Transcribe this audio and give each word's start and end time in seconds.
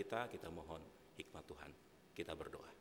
kita, 0.00 0.32
kita 0.32 0.48
mohon 0.48 0.80
hikmat 1.20 1.44
Tuhan. 1.44 1.70
Kita 2.16 2.32
berdoa. 2.32 2.72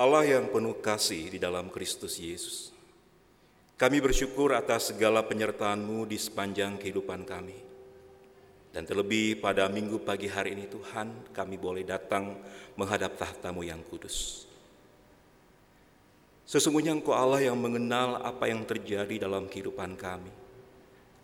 Allah 0.00 0.24
yang 0.24 0.48
penuh 0.48 0.80
kasih 0.80 1.28
di 1.28 1.36
dalam 1.36 1.68
Kristus 1.68 2.16
Yesus, 2.16 2.72
kami 3.76 4.00
bersyukur 4.00 4.56
atas 4.56 4.88
segala 4.88 5.20
penyertaan-Mu 5.20 6.08
di 6.08 6.16
sepanjang 6.16 6.80
kehidupan 6.80 7.28
kami. 7.28 7.60
Dan 8.72 8.88
terlebih 8.88 9.36
pada 9.36 9.68
minggu 9.68 10.00
pagi 10.00 10.32
hari 10.32 10.56
ini 10.56 10.64
Tuhan, 10.64 11.36
kami 11.36 11.60
boleh 11.60 11.84
datang 11.84 12.40
menghadap 12.72 13.20
tahtamu 13.20 13.68
yang 13.68 13.84
kudus. 13.84 14.48
Sesungguhnya 16.48 16.96
Engkau 16.96 17.12
Allah 17.12 17.44
yang 17.52 17.60
mengenal 17.60 18.24
apa 18.24 18.48
yang 18.48 18.64
terjadi 18.64 19.28
dalam 19.28 19.44
kehidupan 19.44 19.92
kami. 20.00 20.41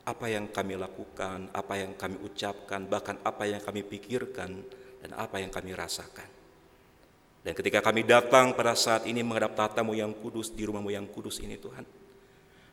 Apa 0.08 0.32
yang 0.32 0.48
kami 0.48 0.80
lakukan, 0.80 1.52
apa 1.52 1.74
yang 1.76 1.92
kami 1.92 2.16
ucapkan, 2.24 2.88
bahkan 2.88 3.20
apa 3.20 3.44
yang 3.44 3.60
kami 3.60 3.84
pikirkan, 3.84 4.64
dan 5.04 5.10
apa 5.20 5.36
yang 5.36 5.52
kami 5.52 5.76
rasakan. 5.76 6.24
Dan 7.44 7.52
ketika 7.52 7.84
kami 7.84 8.08
datang 8.08 8.56
pada 8.56 8.72
saat 8.72 9.04
ini 9.04 9.20
menghadap 9.20 9.52
tatamu 9.52 9.92
yang 9.92 10.10
kudus 10.16 10.48
di 10.48 10.64
rumahmu 10.64 10.90
yang 10.90 11.06
kudus 11.06 11.38
ini 11.44 11.60
Tuhan, 11.60 11.84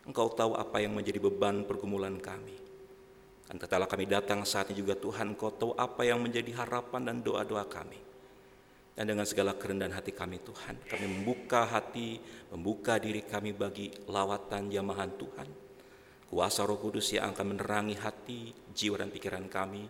Engkau 0.06 0.30
tahu 0.32 0.54
apa 0.54 0.80
yang 0.80 0.94
menjadi 0.94 1.18
beban 1.18 1.66
pergumulan 1.66 2.18
kami. 2.22 2.56
Dan 3.46 3.62
setelah 3.62 3.86
kami 3.86 4.06
datang 4.10 4.42
saat 4.48 4.70
ini 4.74 4.82
juga 4.82 4.98
Tuhan, 4.98 5.34
Engkau 5.34 5.54
tahu 5.54 5.72
apa 5.78 6.02
yang 6.08 6.22
menjadi 6.22 6.50
harapan 6.62 7.10
dan 7.10 7.22
doa-doa 7.22 7.66
kami. 7.68 7.98
Dan 8.96 9.12
dengan 9.12 9.28
segala 9.28 9.52
kerendahan 9.52 9.92
hati 9.92 10.16
kami 10.16 10.40
Tuhan, 10.40 10.80
kami 10.88 11.06
membuka 11.10 11.68
hati, 11.68 12.16
membuka 12.48 12.96
diri 12.96 13.28
kami 13.28 13.52
bagi 13.52 13.92
lawatan 14.08 14.72
jamahan 14.72 15.12
Tuhan. 15.20 15.65
Kuasa 16.26 16.66
roh 16.66 16.82
kudus 16.82 17.14
yang 17.14 17.32
akan 17.32 17.56
menerangi 17.56 17.96
hati, 18.02 18.52
jiwa 18.74 19.00
dan 19.00 19.14
pikiran 19.14 19.46
kami, 19.46 19.86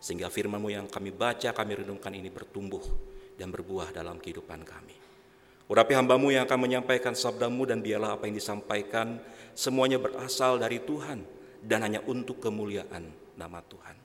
sehingga 0.00 0.28
firmanmu 0.28 0.68
yang 0.72 0.86
kami 0.88 1.12
baca, 1.12 1.52
kami 1.52 1.84
renungkan 1.84 2.12
ini 2.12 2.28
bertumbuh 2.28 2.82
dan 3.36 3.48
berbuah 3.48 3.92
dalam 3.92 4.20
kehidupan 4.20 4.60
kami. 4.64 4.96
Urapi 5.64 5.96
hambamu 5.96 6.28
yang 6.28 6.44
akan 6.44 6.60
menyampaikan 6.60 7.16
sabdamu 7.16 7.64
dan 7.64 7.80
biarlah 7.80 8.20
apa 8.20 8.28
yang 8.28 8.36
disampaikan 8.36 9.16
semuanya 9.56 9.96
berasal 9.96 10.60
dari 10.60 10.84
Tuhan 10.84 11.24
dan 11.64 11.80
hanya 11.80 12.04
untuk 12.04 12.36
kemuliaan 12.44 13.08
nama 13.40 13.64
Tuhan. 13.64 13.96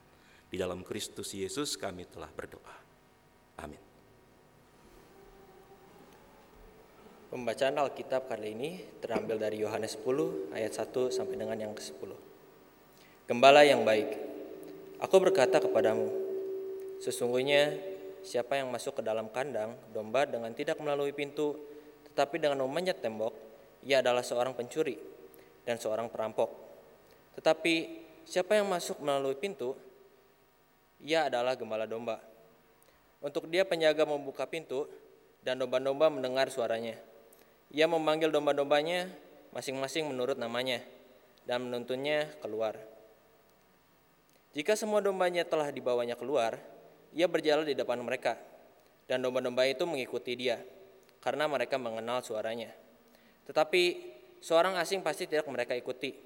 Di 0.48 0.56
dalam 0.56 0.80
Kristus 0.80 1.36
Yesus 1.36 1.76
kami 1.76 2.08
telah 2.08 2.32
berdoa. 2.32 2.76
Amin. 3.60 3.89
Pembacaan 7.30 7.78
Alkitab 7.78 8.26
kali 8.26 8.58
ini 8.58 8.70
terambil 8.98 9.38
dari 9.38 9.62
Yohanes 9.62 9.94
10 10.02 10.50
ayat 10.50 10.72
1 10.74 11.14
sampai 11.14 11.38
dengan 11.38 11.54
yang 11.54 11.70
ke-10. 11.78 12.10
Gembala 13.30 13.62
yang 13.62 13.86
baik, 13.86 14.18
aku 14.98 15.16
berkata 15.22 15.62
kepadamu, 15.62 16.10
sesungguhnya 16.98 17.90
Siapa 18.20 18.60
yang 18.60 18.68
masuk 18.68 19.00
ke 19.00 19.02
dalam 19.02 19.32
kandang 19.32 19.72
domba 19.96 20.28
dengan 20.28 20.52
tidak 20.52 20.76
melalui 20.76 21.16
pintu, 21.16 21.56
tetapi 22.12 22.36
dengan 22.36 22.60
memanjat 22.68 23.00
tembok, 23.00 23.32
ia 23.80 24.04
adalah 24.04 24.20
seorang 24.20 24.52
pencuri 24.52 25.00
dan 25.64 25.80
seorang 25.80 26.12
perampok. 26.12 26.52
Tetapi 27.40 27.74
siapa 28.28 28.60
yang 28.60 28.68
masuk 28.68 29.00
melalui 29.00 29.40
pintu, 29.40 29.72
ia 31.00 31.32
adalah 31.32 31.56
gembala 31.56 31.88
domba. 31.88 32.20
Untuk 33.24 33.48
dia 33.48 33.64
penjaga 33.64 34.04
membuka 34.04 34.44
pintu 34.44 34.84
dan 35.40 35.56
domba-domba 35.56 36.12
mendengar 36.12 36.52
suaranya. 36.52 37.09
Ia 37.70 37.86
memanggil 37.86 38.34
domba-dombanya 38.34 39.06
masing-masing 39.54 40.10
menurut 40.10 40.34
namanya 40.34 40.82
dan 41.46 41.66
menuntunnya 41.66 42.26
keluar. 42.42 42.74
Jika 44.50 44.74
semua 44.74 44.98
dombanya 44.98 45.46
telah 45.46 45.70
dibawanya 45.70 46.18
keluar, 46.18 46.58
ia 47.14 47.30
berjalan 47.30 47.62
di 47.62 47.78
depan 47.78 48.02
mereka, 48.02 48.34
dan 49.06 49.22
domba-domba 49.22 49.62
itu 49.70 49.86
mengikuti 49.86 50.34
dia, 50.34 50.58
karena 51.22 51.46
mereka 51.46 51.78
mengenal 51.78 52.26
suaranya. 52.26 52.74
Tetapi 53.46 53.82
seorang 54.42 54.74
asing 54.82 55.06
pasti 55.06 55.30
tidak 55.30 55.46
mereka 55.46 55.78
ikuti, 55.78 56.18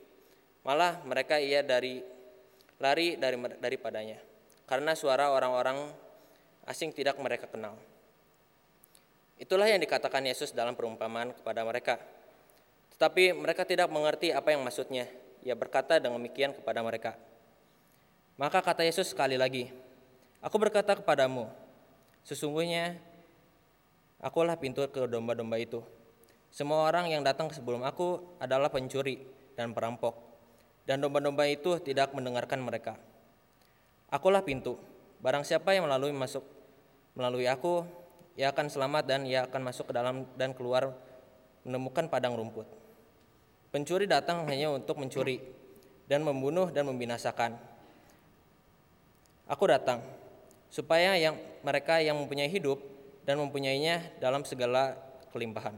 malah 0.65 1.05
mereka 1.05 1.37
ia 1.37 1.61
dari 1.61 2.01
lari 2.81 3.21
dari 3.21 3.37
daripadanya, 3.61 4.17
karena 4.65 4.97
suara 4.97 5.29
orang-orang 5.29 5.93
asing 6.65 6.97
tidak 6.97 7.21
mereka 7.21 7.45
kenal. 7.45 7.77
Itulah 9.39 9.67
yang 9.67 9.83
dikatakan 9.83 10.23
Yesus 10.23 10.55
dalam 10.55 10.79
perumpamaan 10.79 11.35
kepada 11.35 11.67
mereka. 11.67 11.99
Tetapi 12.95 13.35
mereka 13.35 13.67
tidak 13.67 13.91
mengerti 13.91 14.31
apa 14.31 14.55
yang 14.55 14.63
maksudnya. 14.63 15.11
Ia 15.43 15.59
berkata 15.59 15.99
dengan 15.99 16.23
demikian 16.23 16.55
kepada 16.55 16.81
mereka. 16.81 17.19
Maka 18.39 18.63
kata 18.63 18.83
Yesus 18.87 19.11
sekali 19.11 19.39
lagi, 19.39 19.71
Aku 20.45 20.61
berkata 20.61 20.93
kepadamu, 20.93 21.49
sesungguhnya 22.21 23.01
akulah 24.21 24.61
pintu 24.61 24.85
ke 24.93 25.09
domba-domba 25.09 25.57
itu. 25.57 25.81
Semua 26.53 26.85
orang 26.85 27.09
yang 27.09 27.25
datang 27.25 27.49
sebelum 27.49 27.81
aku 27.81 28.37
adalah 28.37 28.69
pencuri 28.69 29.25
dan 29.57 29.73
perampok, 29.73 30.13
dan 30.85 31.01
domba-domba 31.01 31.49
itu 31.49 31.81
tidak 31.81 32.13
mendengarkan 32.13 32.61
mereka. 32.61 33.01
Akulah 34.13 34.45
pintu. 34.45 34.77
Barang 35.25 35.49
siapa 35.49 35.73
yang 35.73 35.89
melalui 35.89 36.13
masuk 36.13 36.45
melalui 37.17 37.49
aku, 37.49 37.89
ia 38.35 38.51
akan 38.51 38.67
selamat 38.67 39.05
dan 39.07 39.21
ia 39.27 39.47
akan 39.47 39.61
masuk 39.63 39.91
ke 39.91 39.93
dalam 39.95 40.27
dan 40.35 40.51
keluar 40.51 40.91
menemukan 41.63 42.11
padang 42.11 42.35
rumput. 42.35 42.67
Pencuri 43.71 44.07
datang 44.07 44.47
hanya 44.47 44.71
untuk 44.71 44.99
mencuri 44.99 45.43
dan 46.07 46.23
membunuh 46.23 46.71
dan 46.71 46.87
membinasakan. 46.87 47.59
Aku 49.51 49.65
datang 49.67 50.03
supaya 50.71 51.15
yang 51.15 51.39
mereka 51.63 52.03
yang 52.03 52.19
mempunyai 52.19 52.51
hidup 52.51 52.79
dan 53.23 53.39
mempunyainya 53.41 54.03
dalam 54.19 54.43
segala 54.43 54.99
kelimpahan. 55.31 55.75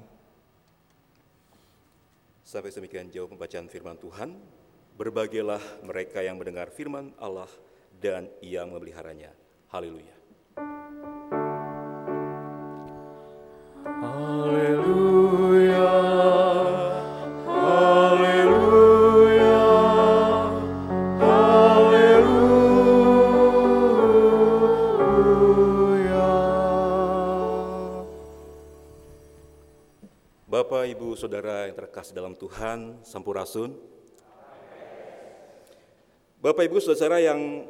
Sampai 2.46 2.70
semikian 2.70 3.10
jauh 3.10 3.26
pembacaan 3.26 3.66
firman 3.66 3.98
Tuhan. 3.98 4.32
Berbahagialah 4.96 5.84
mereka 5.84 6.24
yang 6.24 6.40
mendengar 6.40 6.72
firman 6.72 7.12
Allah 7.20 7.50
dan 8.00 8.32
yang 8.40 8.72
memeliharanya. 8.72 9.28
Haleluya. 9.68 10.25
Saudara 31.16 31.66
yang 31.66 31.74
terkasih 31.74 32.14
dalam 32.14 32.36
Tuhan, 32.36 33.00
Sampurasun. 33.02 33.72
Bapak 36.38 36.68
Ibu 36.68 36.78
saudara 36.78 37.18
yang 37.18 37.66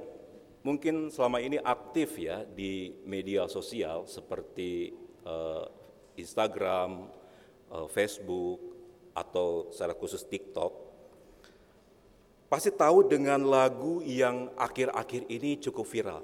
mungkin 0.60 1.08
selama 1.08 1.40
ini 1.40 1.56
aktif 1.62 2.18
ya 2.20 2.42
di 2.44 2.98
media 3.06 3.46
sosial 3.46 4.04
seperti 4.04 4.92
uh, 5.24 5.85
Instagram, 6.16 7.08
uh, 7.70 7.86
Facebook, 7.88 8.60
atau 9.16 9.72
secara 9.72 9.96
khusus 9.96 10.20
TikTok, 10.28 10.72
pasti 12.52 12.68
tahu 12.68 13.08
dengan 13.08 13.40
lagu 13.48 14.04
yang 14.04 14.52
akhir-akhir 14.54 15.28
ini 15.32 15.56
cukup 15.56 15.88
viral. 15.88 16.22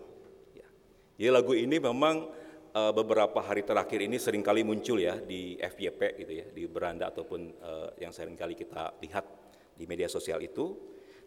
Ya. 0.53 0.69
Jadi 1.17 1.31
lagu 1.33 1.53
ini 1.57 1.81
memang 1.81 2.29
uh, 2.77 2.93
beberapa 2.93 3.41
hari 3.41 3.65
terakhir 3.65 4.05
ini 4.05 4.21
sering 4.21 4.45
kali 4.45 4.61
muncul 4.61 5.01
ya 5.01 5.17
di 5.17 5.57
FYP 5.57 6.01
gitu 6.21 6.33
ya, 6.37 6.47
di 6.53 6.69
beranda 6.69 7.09
ataupun 7.09 7.41
uh, 7.65 7.89
yang 7.97 8.13
sering 8.13 8.37
kali 8.37 8.53
kita 8.53 8.93
lihat 9.01 9.25
di 9.73 9.89
media 9.89 10.07
sosial 10.07 10.39
itu 10.45 10.77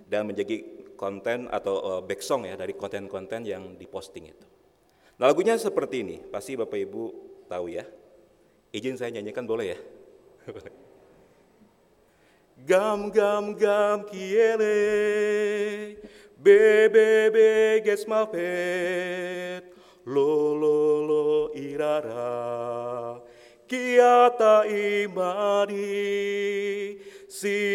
dan 0.06 0.30
menjadi 0.30 0.62
konten 0.94 1.50
atau 1.50 2.06
back 2.06 2.22
song 2.22 2.46
ya 2.46 2.54
dari 2.54 2.78
konten-konten 2.78 3.42
yang 3.42 3.74
diposting 3.74 4.30
itu. 4.30 4.48
Nah 5.18 5.32
lagunya 5.32 5.56
seperti 5.58 6.06
ini, 6.06 6.18
pasti 6.28 6.54
Bapak 6.54 6.78
Ibu 6.78 7.04
tahu 7.50 7.66
ya. 7.72 7.84
Izin 8.76 9.00
saya 9.00 9.16
nyanyikan 9.16 9.48
boleh 9.48 9.72
ya? 9.72 9.80
Gam 12.68 13.08
gam 13.16 13.56
gam 13.56 14.04
kiele, 14.04 14.76
bebe 16.36 17.32
be 17.32 17.80
ges 17.88 18.04
mapet, 18.04 19.64
lo 20.04 20.56
lo 20.60 21.08
lo 21.08 21.56
irara 21.56 23.24
kiata 23.68 24.66
imani 24.70 25.82
sipteha 27.28 27.68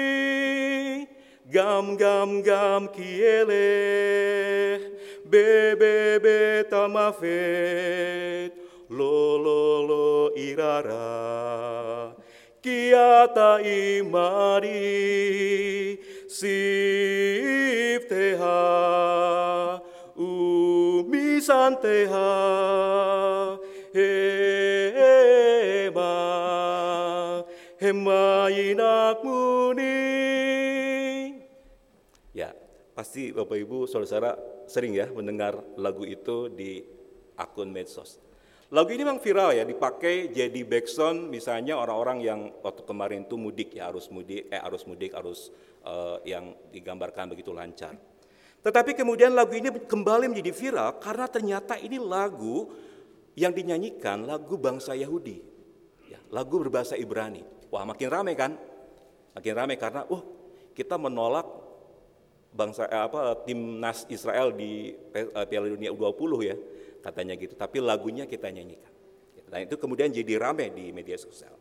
gam 1.51 1.95
gam 1.97 2.41
gam 2.41 2.87
kiele 2.89 3.69
bebebe 5.29 6.63
tamafet, 6.69 8.51
lo 8.89 9.37
lo 9.37 9.85
lo 9.89 10.31
irara, 10.35 12.13
kiata 12.61 13.61
imari, 13.61 14.79
sifteha, 16.27 16.61
umisanteha, 20.17 21.19
hema, 23.93 24.52
hema 27.83 28.47
inak 28.47 29.19
muni. 29.27 29.99
Ya, 32.31 32.55
pasti 32.95 33.35
Bapak 33.35 33.59
Ibu 33.59 33.83
saudara-saudara 33.91 34.39
sering 34.71 34.95
ya 34.95 35.11
mendengar 35.11 35.59
lagu 35.75 36.07
itu 36.07 36.47
di 36.47 36.79
akun 37.35 37.75
medsos. 37.75 38.23
Lagu 38.73 38.89
ini 38.89 39.05
memang 39.05 39.21
viral 39.21 39.53
ya, 39.53 39.67
dipakai 39.67 40.33
jadi 40.33 40.65
backsound 40.65 41.29
misalnya 41.29 41.77
orang-orang 41.77 42.25
yang 42.25 42.39
waktu 42.63 42.81
kemarin 42.87 43.27
itu 43.27 43.37
mudik 43.37 43.75
ya, 43.77 43.91
arus 43.91 44.09
mudik, 44.09 44.49
eh 44.49 44.57
arus 44.57 44.87
mudik, 44.89 45.13
arus 45.13 45.53
eh, 45.85 46.17
yang 46.33 46.57
digambarkan 46.73 47.29
begitu 47.29 47.53
lancar. 47.53 47.93
Tetapi 48.63 48.95
kemudian 48.97 49.35
lagu 49.35 49.53
ini 49.53 49.69
kembali 49.69 50.31
menjadi 50.31 50.55
viral 50.55 50.97
karena 51.03 51.27
ternyata 51.27 51.75
ini 51.77 51.99
lagu 51.99 52.71
yang 53.35 53.53
dinyanyikan 53.53 54.25
lagu 54.25 54.57
bangsa 54.57 54.97
Yahudi. 54.97 55.43
Ya, 56.09 56.17
lagu 56.33 56.57
berbahasa 56.57 56.97
Ibrani. 56.97 57.62
Wah 57.73 57.89
makin 57.89 58.05
ramai 58.05 58.37
kan? 58.37 58.53
Makin 59.33 59.53
ramai 59.57 59.81
karena, 59.81 60.05
oh 60.13 60.21
kita 60.77 60.93
menolak 61.01 61.49
bangsa 62.53 62.85
eh, 62.85 63.01
apa 63.01 63.33
timnas 63.49 64.05
Israel 64.13 64.53
di 64.53 64.93
eh, 64.93 65.45
Piala 65.49 65.65
Dunia 65.65 65.89
U20 65.89 66.31
ya 66.45 66.55
katanya 67.01 67.33
gitu. 67.33 67.57
Tapi 67.57 67.81
lagunya 67.81 68.29
kita 68.29 68.53
nyanyikan. 68.53 68.93
Dan 69.49 69.65
itu 69.65 69.81
kemudian 69.81 70.13
jadi 70.13 70.37
rame 70.37 70.69
di 70.69 70.93
media 70.93 71.17
sosial. 71.17 71.53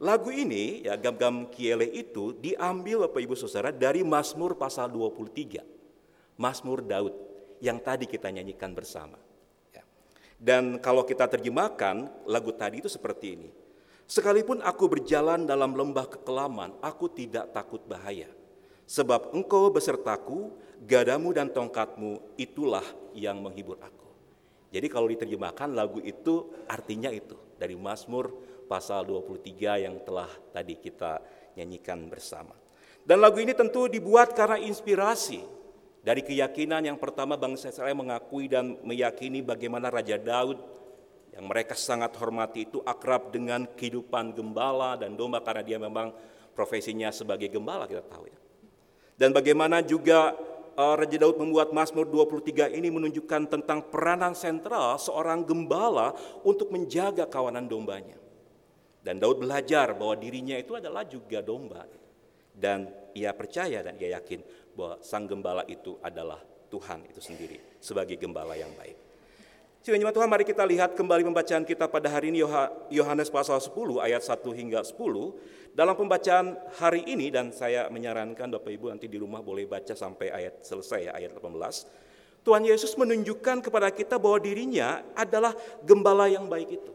Lagu 0.00 0.30
ini 0.30 0.86
ya 0.86 0.94
gam-gam 0.96 1.50
kiele 1.50 1.84
itu 1.84 2.32
diambil 2.38 3.10
Bapak 3.10 3.20
Ibu 3.20 3.34
Saudara 3.34 3.74
dari 3.74 4.00
Mazmur 4.06 4.56
pasal 4.56 4.88
23 4.88 5.60
Mazmur 6.40 6.80
Daud 6.80 7.14
yang 7.60 7.76
tadi 7.82 8.06
kita 8.08 8.30
nyanyikan 8.32 8.72
bersama. 8.72 9.20
Ya. 9.74 9.84
dan 10.40 10.80
kalau 10.80 11.04
kita 11.04 11.28
terjemahkan 11.28 12.08
lagu 12.24 12.50
tadi 12.56 12.80
itu 12.80 12.88
seperti 12.88 13.26
ini 13.36 13.59
sekalipun 14.10 14.58
aku 14.66 14.90
berjalan 14.90 15.46
dalam 15.46 15.78
lembah 15.78 16.10
kekelaman 16.10 16.74
aku 16.82 17.06
tidak 17.14 17.54
takut 17.54 17.78
bahaya 17.86 18.26
sebab 18.90 19.30
engkau 19.30 19.70
besertaku 19.70 20.50
gadamu 20.82 21.30
dan 21.30 21.46
tongkatmu 21.46 22.18
itulah 22.34 22.82
yang 23.14 23.38
menghibur 23.38 23.78
aku 23.78 24.00
jadi 24.70 24.86
kalau 24.86 25.10
diterjemahkan 25.10 25.70
lagu 25.74 25.98
itu 26.02 26.50
artinya 26.70 27.10
itu 27.10 27.34
dari 27.58 27.74
Mazmur 27.74 28.30
pasal 28.70 29.02
23 29.02 29.82
yang 29.82 29.98
telah 30.06 30.30
tadi 30.54 30.78
kita 30.78 31.18
nyanyikan 31.58 32.06
bersama. 32.06 32.54
Dan 33.02 33.18
lagu 33.18 33.42
ini 33.42 33.50
tentu 33.50 33.90
dibuat 33.90 34.30
karena 34.30 34.62
inspirasi 34.62 35.42
dari 36.06 36.22
keyakinan 36.22 36.86
yang 36.86 36.98
pertama 37.02 37.34
bangsa 37.34 37.74
Israel 37.74 37.98
mengakui 37.98 38.46
dan 38.46 38.78
meyakini 38.86 39.42
bagaimana 39.42 39.90
Raja 39.90 40.14
Daud 40.14 40.62
yang 41.40 41.48
mereka 41.48 41.72
sangat 41.72 42.12
hormati 42.20 42.68
itu 42.68 42.84
akrab 42.84 43.32
dengan 43.32 43.64
kehidupan 43.64 44.36
gembala 44.36 45.00
dan 45.00 45.16
domba 45.16 45.40
karena 45.40 45.64
dia 45.64 45.80
memang 45.80 46.12
profesinya 46.52 47.08
sebagai 47.08 47.48
gembala 47.48 47.88
kita 47.88 48.04
tahu 48.04 48.28
ya. 48.28 48.36
Dan 49.16 49.32
bagaimana 49.32 49.80
juga 49.80 50.36
uh, 50.76 50.94
Raja 51.00 51.16
Daud 51.16 51.40
membuat 51.40 51.72
Mazmur 51.72 52.04
23 52.04 52.76
ini 52.76 52.92
menunjukkan 52.92 53.56
tentang 53.56 53.88
peranan 53.88 54.36
sentral 54.36 55.00
seorang 55.00 55.40
gembala 55.48 56.12
untuk 56.44 56.68
menjaga 56.68 57.24
kawanan 57.24 57.64
dombanya. 57.64 58.20
Dan 59.00 59.16
Daud 59.16 59.40
belajar 59.40 59.96
bahwa 59.96 60.20
dirinya 60.20 60.60
itu 60.60 60.76
adalah 60.76 61.08
juga 61.08 61.40
domba. 61.40 61.88
Dan 62.52 62.84
ia 63.16 63.32
percaya 63.32 63.80
dan 63.80 63.96
ia 63.96 64.20
yakin 64.20 64.44
bahwa 64.76 65.00
sang 65.00 65.24
gembala 65.24 65.64
itu 65.64 65.96
adalah 66.04 66.36
Tuhan 66.68 67.08
itu 67.08 67.24
sendiri 67.24 67.80
sebagai 67.80 68.20
gembala 68.20 68.52
yang 68.60 68.68
baik. 68.76 69.09
Sehingga 69.80 70.12
Tuhan 70.12 70.28
mari 70.28 70.44
kita 70.44 70.60
lihat 70.68 70.92
kembali 70.92 71.24
pembacaan 71.32 71.64
kita 71.64 71.88
pada 71.88 72.12
hari 72.12 72.28
ini 72.28 72.44
Yohanes 72.92 73.32
pasal 73.32 73.56
10 73.56 73.72
ayat 74.04 74.20
1 74.20 74.44
hingga 74.52 74.84
10. 74.84 75.72
Dalam 75.72 75.96
pembacaan 75.96 76.52
hari 76.76 77.00
ini 77.08 77.32
dan 77.32 77.48
saya 77.48 77.88
menyarankan 77.88 78.52
Bapak 78.52 78.68
Ibu 78.76 78.92
nanti 78.92 79.08
di 79.08 79.16
rumah 79.16 79.40
boleh 79.40 79.64
baca 79.64 79.96
sampai 79.96 80.28
ayat 80.28 80.60
selesai 80.60 81.08
ya 81.08 81.12
ayat 81.16 81.32
18. 81.32 82.44
Tuhan 82.44 82.62
Yesus 82.68 82.92
menunjukkan 83.00 83.64
kepada 83.64 83.88
kita 83.88 84.20
bahwa 84.20 84.36
dirinya 84.44 85.00
adalah 85.16 85.56
gembala 85.80 86.28
yang 86.28 86.44
baik 86.44 86.76
itu. 86.76 86.92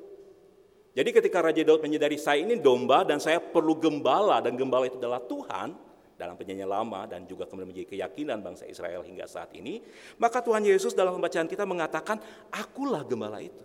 Jadi 0.93 1.09
ketika 1.09 1.41
Raja 1.41 1.65
Daud 1.65 1.81
menyadari 1.81 2.21
saya 2.21 2.45
ini 2.45 2.61
domba 2.61 3.01
dan 3.01 3.17
saya 3.17 3.41
perlu 3.41 3.81
gembala 3.81 4.45
dan 4.45 4.53
gembala 4.53 4.85
itu 4.85 5.01
adalah 5.01 5.25
Tuhan, 5.25 5.73
dalam 6.15 6.39
penyanyian 6.39 6.71
lama 6.71 7.03
dan 7.07 7.27
juga 7.27 7.43
kemudian 7.43 7.75
menjadi 7.75 7.87
keyakinan 7.91 8.39
bangsa 8.39 8.63
Israel 8.67 9.03
hingga 9.03 9.27
saat 9.27 9.51
ini, 9.51 9.83
maka 10.15 10.39
Tuhan 10.39 10.63
Yesus 10.63 10.95
dalam 10.95 11.15
pembacaan 11.19 11.47
kita 11.47 11.67
mengatakan, 11.67 12.19
akulah 12.51 13.03
gembala 13.03 13.43
itu. 13.43 13.63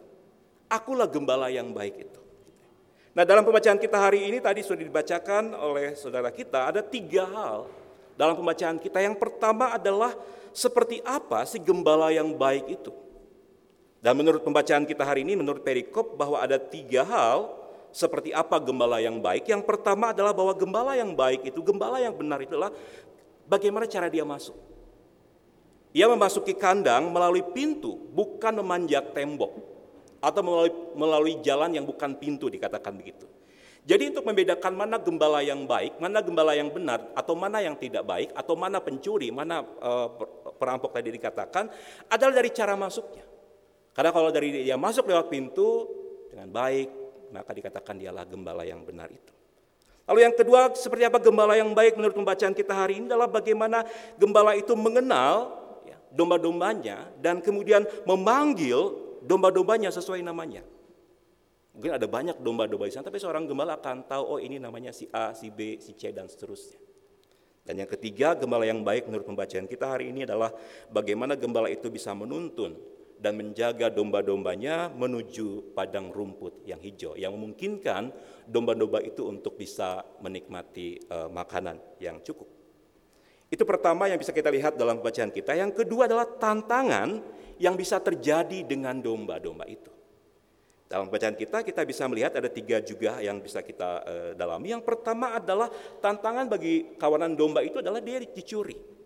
Akulah 0.70 1.06
gembala 1.06 1.50
yang 1.50 1.70
baik 1.70 2.11
itu. 2.11 2.20
Nah 3.11 3.26
dalam 3.26 3.43
pembacaan 3.43 3.79
kita 3.79 3.99
hari 3.99 4.31
ini 4.31 4.38
tadi 4.38 4.62
sudah 4.62 4.87
dibacakan 4.87 5.55
oleh 5.58 5.99
saudara 5.99 6.31
kita, 6.31 6.70
ada 6.70 6.79
tiga 6.82 7.26
hal 7.26 7.67
dalam 8.14 8.38
pembacaan 8.38 8.79
kita. 8.79 9.03
Yang 9.03 9.19
pertama 9.19 9.75
adalah 9.75 10.14
seperti 10.55 11.03
apa 11.03 11.43
si 11.46 11.58
gembala 11.58 12.14
yang 12.14 12.35
baik 12.38 12.67
itu. 12.70 12.94
Dan 14.00 14.17
menurut 14.17 14.41
pembacaan 14.41 14.87
kita 14.88 15.05
hari 15.05 15.26
ini, 15.26 15.37
menurut 15.37 15.61
perikop 15.61 16.17
bahwa 16.17 16.41
ada 16.41 16.56
tiga 16.56 17.05
hal 17.05 17.60
seperti 17.91 18.31
apa 18.35 18.59
gembala 18.63 18.99
yang 19.03 19.19
baik? 19.19 19.47
Yang 19.47 19.63
pertama 19.67 20.15
adalah 20.15 20.35
bahwa 20.35 20.55
gembala 20.55 20.93
yang 20.95 21.15
baik 21.15 21.47
itu, 21.47 21.61
gembala 21.63 21.99
yang 21.99 22.15
benar 22.15 22.39
itu 22.43 22.55
adalah 22.55 22.73
bagaimana 23.47 23.87
cara 23.91 24.07
dia 24.07 24.23
masuk. 24.27 24.55
Ia 25.91 26.07
memasuki 26.07 26.55
kandang 26.55 27.11
melalui 27.11 27.43
pintu, 27.51 27.99
bukan 28.15 28.63
memanjat 28.63 29.11
tembok. 29.11 29.51
Atau 30.23 30.45
melalui, 30.45 30.73
melalui 30.95 31.35
jalan 31.43 31.75
yang 31.75 31.83
bukan 31.83 32.15
pintu, 32.15 32.47
dikatakan 32.47 32.95
begitu. 32.95 33.27
Jadi 33.81 34.13
untuk 34.13 34.29
membedakan 34.29 34.77
mana 34.77 35.01
gembala 35.01 35.41
yang 35.41 35.65
baik, 35.65 35.97
mana 35.99 36.21
gembala 36.21 36.53
yang 36.53 36.69
benar, 36.69 37.11
atau 37.17 37.33
mana 37.33 37.65
yang 37.65 37.75
tidak 37.75 38.05
baik, 38.05 38.29
atau 38.37 38.55
mana 38.55 38.79
pencuri, 38.79 39.33
mana 39.33 39.65
uh, 39.65 40.09
perampok 40.61 40.93
tadi 40.93 41.09
dikatakan, 41.11 41.73
adalah 42.13 42.35
dari 42.37 42.53
cara 42.53 42.77
masuknya. 42.77 43.25
Karena 43.97 44.13
kalau 44.13 44.31
dari 44.31 44.63
dia 44.69 44.77
masuk 44.77 45.09
lewat 45.09 45.27
pintu 45.32 45.89
dengan 46.29 46.53
baik, 46.53 46.89
maka 47.31 47.51
dikatakan 47.55 47.99
dialah 47.99 48.27
gembala 48.27 48.63
yang 48.67 48.82
benar 48.82 49.10
itu. 49.10 49.32
Lalu 50.10 50.27
yang 50.27 50.34
kedua, 50.34 50.75
seperti 50.75 51.06
apa 51.06 51.22
gembala 51.22 51.55
yang 51.55 51.70
baik 51.70 51.94
menurut 51.94 52.19
pembacaan 52.19 52.51
kita 52.51 52.75
hari 52.75 52.99
ini 52.99 53.06
adalah 53.06 53.31
bagaimana 53.31 53.87
gembala 54.19 54.58
itu 54.58 54.75
mengenal 54.75 55.55
ya, 55.87 55.94
domba-dombanya 56.10 57.15
dan 57.22 57.39
kemudian 57.39 57.87
memanggil 58.03 58.91
domba-dombanya 59.22 59.94
sesuai 59.94 60.19
namanya. 60.27 60.67
Mungkin 61.70 61.94
ada 61.94 62.06
banyak 62.10 62.43
domba-domba 62.43 62.91
di 62.91 62.93
sana, 62.93 63.06
tapi 63.06 63.22
seorang 63.22 63.46
gembala 63.46 63.79
akan 63.79 64.03
tahu, 64.10 64.25
oh 64.37 64.39
ini 64.43 64.58
namanya 64.58 64.91
si 64.91 65.06
A, 65.15 65.31
si 65.31 65.55
B, 65.55 65.79
si 65.79 65.94
C, 65.94 66.10
dan 66.10 66.27
seterusnya. 66.27 66.82
Dan 67.63 67.87
yang 67.87 67.91
ketiga, 67.94 68.34
gembala 68.34 68.67
yang 68.67 68.82
baik 68.82 69.06
menurut 69.06 69.22
pembacaan 69.22 69.70
kita 69.70 69.87
hari 69.87 70.10
ini 70.10 70.27
adalah 70.27 70.51
bagaimana 70.91 71.39
gembala 71.39 71.70
itu 71.70 71.87
bisa 71.87 72.10
menuntun 72.10 72.75
dan 73.20 73.36
menjaga 73.36 73.93
domba-dombanya 73.93 74.89
menuju 74.96 75.77
padang 75.77 76.08
rumput 76.08 76.65
yang 76.65 76.81
hijau 76.81 77.12
yang 77.20 77.36
memungkinkan 77.36 78.08
domba-domba 78.48 79.05
itu 79.05 79.29
untuk 79.29 79.60
bisa 79.60 80.00
menikmati 80.24 80.96
uh, 81.12 81.29
makanan 81.29 81.77
yang 82.00 82.19
cukup. 82.24 82.48
Itu 83.53 83.69
pertama 83.69 84.08
yang 84.08 84.17
bisa 84.17 84.32
kita 84.32 84.48
lihat 84.48 84.81
dalam 84.81 85.05
bacaan 85.05 85.29
kita. 85.29 85.53
Yang 85.53 85.84
kedua 85.84 86.08
adalah 86.08 86.24
tantangan 86.24 87.20
yang 87.60 87.77
bisa 87.77 88.00
terjadi 88.00 88.65
dengan 88.65 89.03
domba-domba 89.03 89.69
itu. 89.69 89.91
Dalam 90.91 91.06
bacaan 91.06 91.39
kita, 91.39 91.62
kita 91.62 91.86
bisa 91.86 92.06
melihat 92.10 92.34
ada 92.34 92.50
tiga 92.50 92.82
juga 92.82 93.22
yang 93.22 93.39
bisa 93.39 93.62
kita 93.62 93.91
uh, 94.03 94.31
dalami. 94.34 94.74
Yang 94.74 94.82
pertama 94.82 95.39
adalah 95.39 95.70
tantangan 96.03 96.50
bagi 96.50 96.98
kawanan 96.98 97.39
domba 97.39 97.62
itu 97.62 97.79
adalah 97.79 98.03
dia 98.03 98.19
dicuri. 98.22 99.00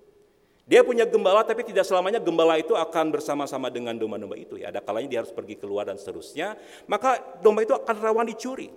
Dia 0.65 0.81
punya 0.81 1.05
gembala 1.05 1.45
tapi 1.45 1.61
tidak 1.61 1.85
selamanya 1.85 2.17
gembala 2.17 2.57
itu 2.57 2.73
akan 2.73 3.13
bersama-sama 3.13 3.69
dengan 3.69 3.93
domba-domba 4.01 4.33
itu 4.41 4.57
ya. 4.57 4.73
Ada 4.73 4.81
kalanya 4.81 5.09
dia 5.13 5.21
harus 5.21 5.33
pergi 5.33 5.61
keluar 5.61 5.85
dan 5.85 6.01
seterusnya. 6.01 6.57
Maka 6.89 7.21
domba 7.45 7.61
itu 7.69 7.77
akan 7.77 7.97
rawan 8.01 8.25
dicuri. 8.25 8.73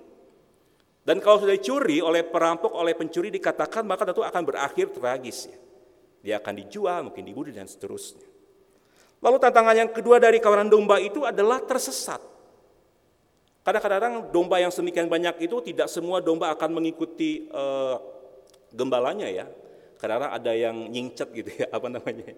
Dan 1.07 1.23
kalau 1.23 1.39
sudah 1.39 1.55
dicuri 1.55 2.03
oleh 2.03 2.27
perampok, 2.27 2.75
oleh 2.75 2.91
pencuri 2.91 3.31
dikatakan 3.31 3.87
maka 3.87 4.03
tentu 4.03 4.19
akan 4.27 4.43
berakhir 4.43 4.91
tragis 4.91 5.47
ya. 5.47 5.57
Dia 6.19 6.35
akan 6.43 6.53
dijual, 6.59 7.07
mungkin 7.07 7.23
dibunuh 7.23 7.55
dan 7.55 7.71
seterusnya. 7.71 8.27
Lalu 9.23 9.37
tantangan 9.39 9.87
yang 9.87 9.89
kedua 9.95 10.19
dari 10.19 10.43
kawanan 10.43 10.67
domba 10.67 10.99
itu 10.99 11.23
adalah 11.23 11.63
tersesat. 11.63 12.19
Kadang-kadang 13.63 14.27
domba 14.35 14.59
yang 14.59 14.71
semikian 14.71 15.07
banyak 15.07 15.47
itu 15.47 15.63
tidak 15.63 15.87
semua 15.87 16.19
domba 16.19 16.51
akan 16.51 16.83
mengikuti 16.83 17.47
uh, 17.55 17.95
gembalanya 18.75 19.31
ya. 19.31 19.47
Kadang-kadang 19.97 20.33
ada 20.33 20.51
yang 20.53 20.77
nyingcet 20.89 21.29
gitu 21.33 21.51
ya, 21.57 21.67
apa 21.77 21.89
namanya, 21.89 22.33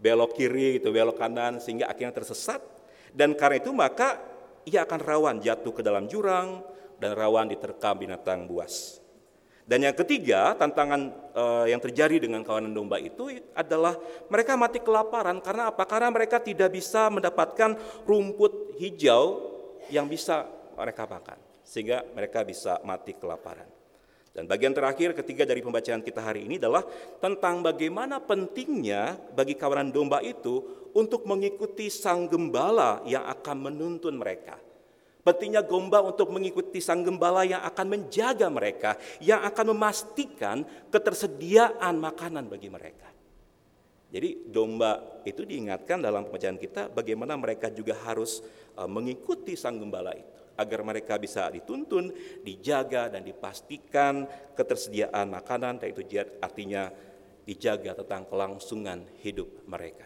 belok 0.00 0.34
kiri 0.38 0.78
gitu, 0.80 0.94
belok 0.94 1.18
kanan 1.18 1.58
sehingga 1.58 1.90
akhirnya 1.90 2.14
tersesat 2.14 2.62
dan 3.14 3.34
karena 3.34 3.58
itu 3.58 3.70
maka 3.74 4.22
ia 4.66 4.86
akan 4.86 5.00
rawan 5.02 5.36
jatuh 5.42 5.72
ke 5.74 5.82
dalam 5.82 6.06
jurang 6.06 6.62
dan 7.00 7.16
rawan 7.16 7.50
diterkam 7.50 7.98
binatang 7.98 8.46
buas. 8.46 9.00
Dan 9.70 9.86
yang 9.86 9.94
ketiga, 9.94 10.58
tantangan 10.58 11.14
uh, 11.30 11.62
yang 11.62 11.78
terjadi 11.78 12.26
dengan 12.26 12.42
kawanan 12.42 12.74
domba 12.74 12.98
itu 12.98 13.30
adalah 13.54 13.94
mereka 14.26 14.58
mati 14.58 14.82
kelaparan 14.82 15.38
karena 15.38 15.70
apa? 15.70 15.86
Karena 15.86 16.10
mereka 16.10 16.42
tidak 16.42 16.74
bisa 16.74 17.06
mendapatkan 17.06 17.78
rumput 18.02 18.74
hijau 18.82 19.38
yang 19.86 20.10
bisa 20.10 20.42
mereka 20.74 21.06
makan, 21.06 21.38
sehingga 21.62 22.02
mereka 22.18 22.42
bisa 22.42 22.82
mati 22.82 23.14
kelaparan. 23.14 23.79
Dan 24.30 24.46
bagian 24.46 24.70
terakhir 24.70 25.10
ketiga 25.18 25.42
dari 25.42 25.58
pembacaan 25.58 26.06
kita 26.06 26.22
hari 26.22 26.46
ini 26.46 26.54
adalah 26.62 26.86
tentang 27.18 27.66
bagaimana 27.66 28.22
pentingnya 28.22 29.18
bagi 29.34 29.58
kawanan 29.58 29.90
domba 29.90 30.22
itu 30.22 30.86
untuk 30.94 31.26
mengikuti 31.26 31.90
sang 31.90 32.30
gembala 32.30 33.02
yang 33.02 33.26
akan 33.26 33.70
menuntun 33.70 34.14
mereka. 34.14 34.54
Pentingnya 35.20 35.66
domba 35.66 36.00
untuk 36.00 36.30
mengikuti 36.32 36.78
sang 36.80 37.02
gembala 37.04 37.44
yang 37.44 37.60
akan 37.60 37.86
menjaga 37.90 38.48
mereka, 38.48 38.96
yang 39.20 39.42
akan 39.44 39.76
memastikan 39.76 40.62
ketersediaan 40.88 41.98
makanan 42.00 42.46
bagi 42.48 42.72
mereka. 42.72 43.10
Jadi 44.10 44.46
domba 44.50 45.22
itu 45.22 45.46
diingatkan 45.46 46.02
dalam 46.02 46.26
pembacaan 46.26 46.58
kita 46.58 46.90
bagaimana 46.90 47.38
mereka 47.38 47.70
juga 47.70 47.94
harus 48.06 48.42
uh, 48.74 48.90
mengikuti 48.90 49.54
sang 49.54 49.78
gembala 49.78 50.14
itu 50.18 50.39
agar 50.60 50.84
mereka 50.84 51.16
bisa 51.16 51.48
dituntun, 51.48 52.12
dijaga 52.44 53.08
dan 53.08 53.24
dipastikan 53.24 54.28
ketersediaan 54.52 55.32
makanan 55.32 55.80
dan 55.80 55.88
itu 55.88 56.04
artinya 56.44 56.92
dijaga 57.48 58.04
tentang 58.04 58.28
kelangsungan 58.28 59.08
hidup 59.24 59.48
mereka. 59.64 60.04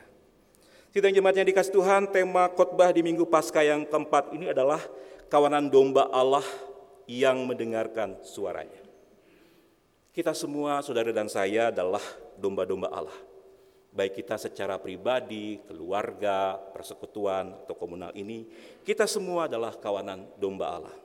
Sidang 0.95 1.11
jemaat 1.11 1.35
yang 1.35 1.51
dikasih 1.51 1.75
Tuhan, 1.75 2.03
tema 2.15 2.47
khotbah 2.55 2.95
di 2.95 3.03
Minggu 3.03 3.27
Paskah 3.27 3.67
yang 3.67 3.83
keempat 3.83 4.31
ini 4.31 4.55
adalah 4.55 4.79
kawanan 5.27 5.67
domba 5.67 6.07
Allah 6.15 6.47
yang 7.11 7.43
mendengarkan 7.51 8.23
suaranya. 8.23 8.79
Kita 10.15 10.31
semua, 10.31 10.79
saudara 10.87 11.11
dan 11.11 11.27
saya 11.27 11.75
adalah 11.75 11.99
domba-domba 12.39 12.87
Allah. 12.95 13.34
Baik 13.95 14.27
kita 14.27 14.35
secara 14.35 14.75
pribadi, 14.83 15.63
keluarga, 15.71 16.59
persekutuan, 16.75 17.63
atau 17.63 17.79
komunal 17.79 18.11
ini, 18.19 18.43
kita 18.83 19.07
semua 19.07 19.47
adalah 19.47 19.79
kawanan 19.79 20.27
domba 20.35 20.67
Allah. 20.67 20.97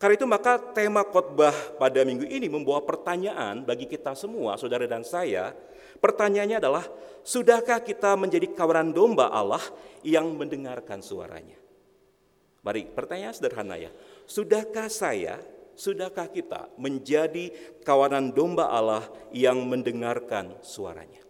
Karena 0.00 0.18
itu 0.18 0.26
maka 0.26 0.58
tema 0.72 1.06
khotbah 1.06 1.54
pada 1.78 2.02
minggu 2.02 2.26
ini 2.26 2.50
membawa 2.50 2.82
pertanyaan 2.82 3.62
bagi 3.62 3.86
kita 3.86 4.18
semua, 4.18 4.58
saudara 4.58 4.82
dan 4.88 5.06
saya. 5.06 5.54
Pertanyaannya 6.02 6.58
adalah, 6.58 6.82
sudahkah 7.22 7.78
kita 7.84 8.18
menjadi 8.18 8.50
kawanan 8.50 8.90
domba 8.90 9.30
Allah 9.30 9.62
yang 10.02 10.26
mendengarkan 10.34 10.98
suaranya? 11.04 11.54
Mari 12.66 12.90
pertanyaan 12.90 13.30
sederhana 13.30 13.78
ya. 13.78 13.94
Sudahkah 14.26 14.90
saya, 14.90 15.38
sudahkah 15.78 16.26
kita 16.26 16.66
menjadi 16.74 17.54
kawanan 17.86 18.34
domba 18.34 18.74
Allah 18.74 19.06
yang 19.30 19.62
mendengarkan 19.70 20.58
suaranya? 20.66 21.21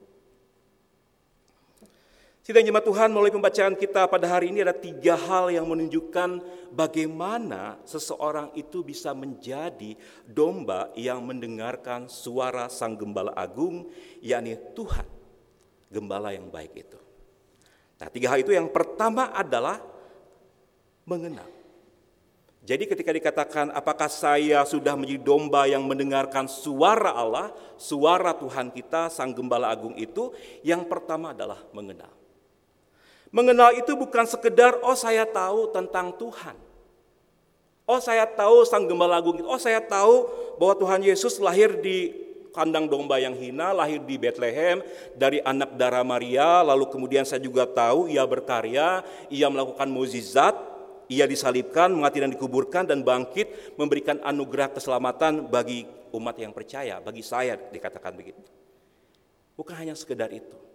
Sidang 2.42 2.66
jemaat 2.66 2.82
Tuhan 2.82 3.14
melalui 3.14 3.30
pembacaan 3.30 3.78
kita 3.78 4.10
pada 4.10 4.26
hari 4.26 4.50
ini 4.50 4.66
ada 4.66 4.74
tiga 4.74 5.14
hal 5.14 5.54
yang 5.54 5.62
menunjukkan 5.62 6.42
bagaimana 6.74 7.78
seseorang 7.86 8.50
itu 8.58 8.82
bisa 8.82 9.14
menjadi 9.14 9.94
domba 10.26 10.90
yang 10.98 11.22
mendengarkan 11.22 12.10
suara 12.10 12.66
sang 12.66 12.98
gembala 12.98 13.30
agung, 13.38 13.86
yakni 14.18 14.58
Tuhan, 14.74 15.06
gembala 15.86 16.34
yang 16.34 16.50
baik 16.50 16.74
itu. 16.82 16.98
Nah 18.02 18.10
tiga 18.10 18.34
hal 18.34 18.42
itu 18.42 18.50
yang 18.50 18.66
pertama 18.74 19.30
adalah 19.30 19.78
mengenal. 21.06 21.46
Jadi 22.66 22.90
ketika 22.90 23.14
dikatakan 23.14 23.70
apakah 23.70 24.10
saya 24.10 24.66
sudah 24.66 24.98
menjadi 24.98 25.22
domba 25.22 25.70
yang 25.70 25.86
mendengarkan 25.86 26.50
suara 26.50 27.14
Allah, 27.14 27.54
suara 27.78 28.34
Tuhan 28.34 28.74
kita, 28.74 29.14
Sang 29.14 29.30
Gembala 29.30 29.70
Agung 29.70 29.94
itu, 29.94 30.34
yang 30.66 30.90
pertama 30.90 31.30
adalah 31.30 31.62
mengenal. 31.70 32.21
Mengenal 33.32 33.72
itu 33.72 33.96
bukan 33.96 34.28
sekedar, 34.28 34.76
oh 34.84 34.92
saya 34.92 35.24
tahu 35.24 35.72
tentang 35.72 36.12
Tuhan. 36.20 36.52
Oh 37.88 37.98
saya 37.98 38.28
tahu 38.28 38.62
Sang 38.68 38.84
Gembala 38.84 39.18
Agung 39.18 39.40
itu, 39.40 39.48
oh 39.48 39.58
saya 39.58 39.80
tahu 39.80 40.28
bahwa 40.60 40.76
Tuhan 40.76 41.00
Yesus 41.00 41.40
lahir 41.40 41.80
di 41.80 42.12
kandang 42.52 42.86
domba 42.86 43.16
yang 43.16 43.32
hina, 43.32 43.72
lahir 43.72 44.04
di 44.04 44.20
Bethlehem 44.20 44.84
dari 45.16 45.40
anak 45.40 45.74
darah 45.80 46.04
Maria, 46.04 46.60
lalu 46.60 46.86
kemudian 46.92 47.24
saya 47.24 47.40
juga 47.40 47.64
tahu 47.64 48.12
ia 48.12 48.22
berkarya, 48.28 49.00
ia 49.32 49.48
melakukan 49.48 49.88
mukjizat, 49.88 50.54
ia 51.08 51.24
disalibkan, 51.24 51.88
mati 51.96 52.20
dan 52.20 52.30
dikuburkan 52.30 52.84
dan 52.84 53.00
bangkit 53.00 53.74
memberikan 53.80 54.20
anugerah 54.22 54.76
keselamatan 54.76 55.48
bagi 55.48 55.88
umat 56.12 56.36
yang 56.36 56.52
percaya, 56.52 57.00
bagi 57.00 57.24
saya 57.24 57.56
dikatakan 57.56 58.12
begitu. 58.12 58.44
Bukan 59.56 59.72
hanya 59.72 59.96
sekedar 59.96 60.28
itu. 60.28 60.71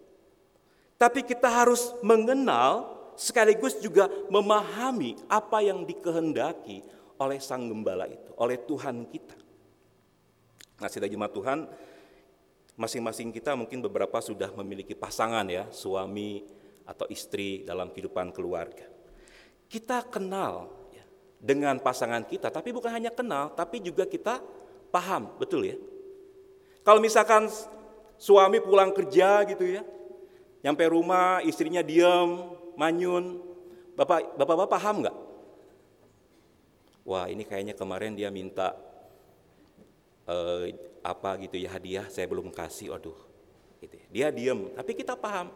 Tapi 0.97 1.21
kita 1.21 1.45
harus 1.45 1.93
mengenal 2.01 2.97
sekaligus 3.13 3.77
juga 3.77 4.09
memahami 4.29 5.17
apa 5.29 5.61
yang 5.61 5.85
dikehendaki 5.85 6.81
oleh 7.17 7.37
sang 7.41 7.69
gembala 7.69 8.05
itu, 8.05 8.29
oleh 8.37 8.57
Tuhan 8.61 9.09
kita. 9.09 9.37
Nah, 10.77 10.89
sudah 10.89 11.09
jemaat 11.09 11.33
Tuhan, 11.33 11.65
masing-masing 12.77 13.33
kita 13.33 13.57
mungkin 13.57 13.81
beberapa 13.81 14.21
sudah 14.21 14.53
memiliki 14.53 14.93
pasangan 14.93 15.45
ya, 15.49 15.65
suami 15.73 16.45
atau 16.85 17.09
istri 17.09 17.65
dalam 17.65 17.89
kehidupan 17.89 18.29
keluarga. 18.29 18.85
Kita 19.65 20.05
kenal 20.05 20.69
ya, 20.93 21.01
dengan 21.41 21.81
pasangan 21.81 22.21
kita, 22.25 22.53
tapi 22.53 22.69
bukan 22.69 22.93
hanya 22.93 23.09
kenal, 23.09 23.53
tapi 23.57 23.81
juga 23.81 24.05
kita 24.05 24.37
paham, 24.93 25.33
betul 25.41 25.65
ya? 25.65 25.77
Kalau 26.85 27.01
misalkan 27.01 27.49
suami 28.21 28.61
pulang 28.61 28.93
kerja 28.93 29.41
gitu 29.49 29.65
ya, 29.65 29.81
nyampe 30.61 30.83
rumah 30.89 31.41
istrinya 31.45 31.81
diam, 31.85 32.53
manyun, 32.77 33.41
bapak 33.97 34.37
bapak, 34.37 34.55
bapak 34.65 34.71
paham 34.77 34.95
nggak? 35.05 35.17
Wah 37.07 37.25
ini 37.31 37.47
kayaknya 37.47 37.73
kemarin 37.73 38.13
dia 38.13 38.27
minta 38.27 38.75
eh, 40.27 40.75
apa 41.01 41.39
gitu 41.39 41.55
ya 41.55 41.71
hadiah, 41.71 42.05
saya 42.11 42.27
belum 42.27 42.51
kasih, 42.51 42.99
aduh. 42.99 43.15
Gitu. 43.79 43.95
Ya. 43.95 44.05
Dia 44.11 44.27
diam, 44.33 44.67
tapi 44.75 44.91
kita 44.97 45.15
paham. 45.15 45.53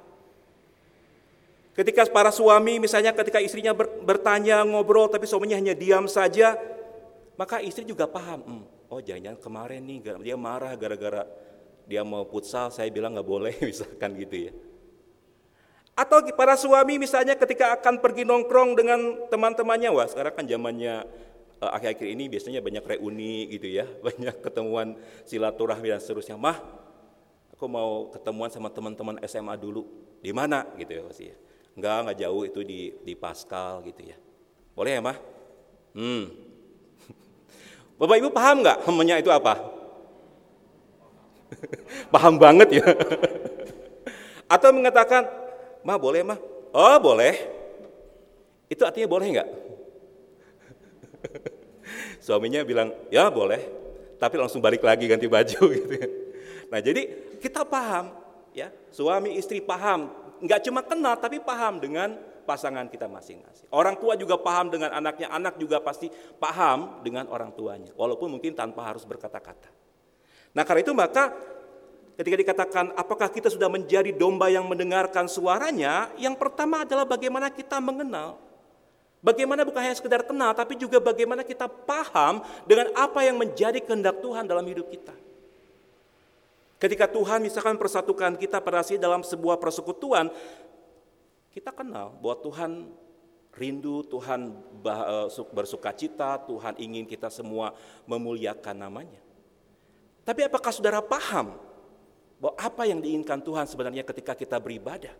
Ketika 1.72 2.03
para 2.12 2.36
suami 2.36 2.84
misalnya 2.84 3.15
ketika 3.15 3.39
istrinya 3.39 3.72
bertanya 4.03 4.60
ngobrol 4.67 5.08
tapi 5.08 5.24
suaminya 5.24 5.55
hanya 5.55 5.72
diam 5.72 6.03
saja, 6.03 6.60
maka 7.39 7.63
istri 7.63 7.88
juga 7.88 8.12
paham, 8.12 8.43
hmm, 8.43 8.63
oh 8.91 9.00
jangan-jangan 9.00 9.39
kemarin 9.39 9.81
nih 9.88 9.98
dia 10.20 10.36
marah 10.36 10.75
gara-gara 10.75 11.24
dia 11.88 12.03
mau 12.03 12.27
futsal, 12.27 12.70
saya 12.75 12.91
bilang 12.91 13.15
nggak 13.15 13.27
boleh 13.27 13.55
misalkan 13.72 14.15
gitu 14.20 14.48
ya. 14.48 14.51
Atau 15.91 16.24
para 16.33 16.55
suami 16.55 16.95
misalnya 16.95 17.36
ketika 17.36 17.75
akan 17.75 18.00
pergi 18.00 18.24
nongkrong 18.24 18.79
dengan 18.79 19.27
teman-temannya, 19.27 19.91
wah 19.91 20.07
sekarang 20.07 20.33
kan 20.33 20.45
zamannya 20.48 21.03
eh, 21.60 21.71
akhir-akhir 21.71 22.07
ini 22.07 22.24
biasanya 22.31 22.60
banyak 22.63 22.83
reuni 22.83 23.51
gitu 23.51 23.67
ya, 23.67 23.86
banyak 24.05 24.39
ketemuan 24.39 24.95
silaturahmi 25.27 25.91
dan 25.91 26.00
seterusnya. 26.00 26.39
Mah, 26.39 26.57
aku 27.51 27.65
mau 27.67 28.07
ketemuan 28.10 28.50
sama 28.50 28.71
teman-teman 28.71 29.19
SMA 29.27 29.53
dulu, 29.60 29.83
di 30.24 30.31
mana 30.31 30.63
gitu 30.79 30.91
ya 30.95 31.01
pasti 31.03 31.25
ya. 31.29 31.38
Enggak, 31.75 31.98
enggak 32.07 32.17
jauh 32.27 32.43
itu 32.48 32.60
di 32.63 32.79
di 33.03 33.13
Pascal 33.15 33.83
gitu 33.83 34.01
ya. 34.03 34.17
Boleh 34.71 34.98
ya, 34.98 35.01
Mah? 35.03 35.17
Hmm. 35.91 36.31
Bapak 38.00 38.15
Ibu 38.15 38.29
paham 38.31 38.63
nggak 38.63 38.77
hemnya 38.88 39.15
itu 39.19 39.27
apa? 39.27 39.60
paham 42.15 42.39
banget 42.39 42.79
ya. 42.79 42.88
Atau 44.48 44.75
mengatakan, 44.75 45.40
Mah 45.81 45.97
boleh 45.97 46.21
mah? 46.21 46.39
Oh 46.71 46.97
boleh. 47.01 47.33
Itu 48.71 48.88
artinya 48.88 49.07
boleh 49.09 49.27
nggak? 49.35 49.50
Suaminya 52.25 52.63
bilang, 52.63 52.93
ya 53.11 53.27
boleh. 53.27 53.61
Tapi 54.21 54.35
langsung 54.38 54.61
balik 54.61 54.85
lagi 54.85 55.09
ganti 55.09 55.25
baju 55.25 55.61
gitu 55.77 55.93
ya. 55.97 56.07
Nah 56.71 56.79
jadi 56.79 57.35
kita 57.41 57.67
paham, 57.67 58.15
ya 58.55 58.71
suami 58.93 59.35
istri 59.35 59.59
paham 59.59 60.07
nggak 60.41 60.61
cuma 60.65 60.81
kenal 60.81 61.13
tapi 61.19 61.38
paham 61.43 61.77
dengan 61.77 62.15
pasangan 62.47 62.89
kita 62.89 63.05
masing-masing. 63.05 63.69
Orang 63.69 64.00
tua 64.01 64.17
juga 64.17 64.39
paham 64.39 64.73
dengan 64.73 64.89
anaknya, 64.91 65.29
anak 65.29 65.61
juga 65.61 65.77
pasti 65.83 66.09
paham 66.41 67.03
dengan 67.05 67.29
orang 67.29 67.53
tuanya, 67.53 67.93
walaupun 67.93 68.39
mungkin 68.39 68.57
tanpa 68.57 68.88
harus 68.88 69.05
berkata-kata. 69.05 69.69
Nah 70.51 70.63
karena 70.65 70.81
itu 70.83 70.93
maka 70.95 71.31
ketika 72.21 72.37
dikatakan 72.37 72.93
apakah 72.93 73.33
kita 73.33 73.49
sudah 73.49 73.65
menjadi 73.65 74.13
domba 74.13 74.45
yang 74.45 74.69
mendengarkan 74.69 75.25
suaranya, 75.25 76.13
yang 76.21 76.37
pertama 76.37 76.85
adalah 76.85 77.01
bagaimana 77.01 77.49
kita 77.49 77.81
mengenal. 77.81 78.37
Bagaimana 79.25 79.65
bukan 79.65 79.81
hanya 79.81 79.97
sekedar 79.97 80.21
kenal, 80.21 80.53
tapi 80.53 80.77
juga 80.77 81.01
bagaimana 81.01 81.41
kita 81.41 81.65
paham 81.65 82.45
dengan 82.69 82.93
apa 82.93 83.25
yang 83.25 83.41
menjadi 83.41 83.81
kehendak 83.81 84.21
Tuhan 84.21 84.45
dalam 84.45 84.61
hidup 84.69 84.93
kita. 84.93 85.17
Ketika 86.77 87.09
Tuhan 87.09 87.41
misalkan 87.41 87.77
persatukan 87.81 88.37
kita 88.37 88.61
pada 88.61 88.85
dalam 89.01 89.25
sebuah 89.25 89.57
persekutuan, 89.57 90.29
kita 91.49 91.73
kenal 91.73 92.13
bahwa 92.21 92.37
Tuhan 92.37 92.71
rindu, 93.57 94.05
Tuhan 94.05 94.61
eh, 94.85 95.27
bersuka 95.53 95.89
cita, 95.93 96.37
Tuhan 96.45 96.77
ingin 96.77 97.09
kita 97.09 97.33
semua 97.33 97.73
memuliakan 98.05 98.77
namanya. 98.77 99.21
Tapi 100.21 100.45
apakah 100.45 100.69
saudara 100.69 101.01
paham 101.01 101.70
bahwa 102.41 102.57
apa 102.57 102.89
yang 102.89 102.98
diinginkan 102.98 103.38
Tuhan 103.45 103.69
sebenarnya 103.69 104.01
ketika 104.01 104.33
kita 104.33 104.57
beribadah? 104.57 105.13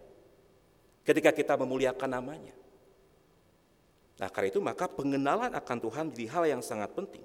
Ketika 1.06 1.30
kita 1.30 1.54
memuliakan 1.54 2.10
namanya? 2.10 2.58
Nah 4.18 4.30
karena 4.34 4.50
itu 4.50 4.58
maka 4.58 4.90
pengenalan 4.90 5.54
akan 5.54 5.78
Tuhan 5.78 6.04
menjadi 6.10 6.28
hal 6.34 6.44
yang 6.58 6.62
sangat 6.66 6.90
penting. 6.98 7.22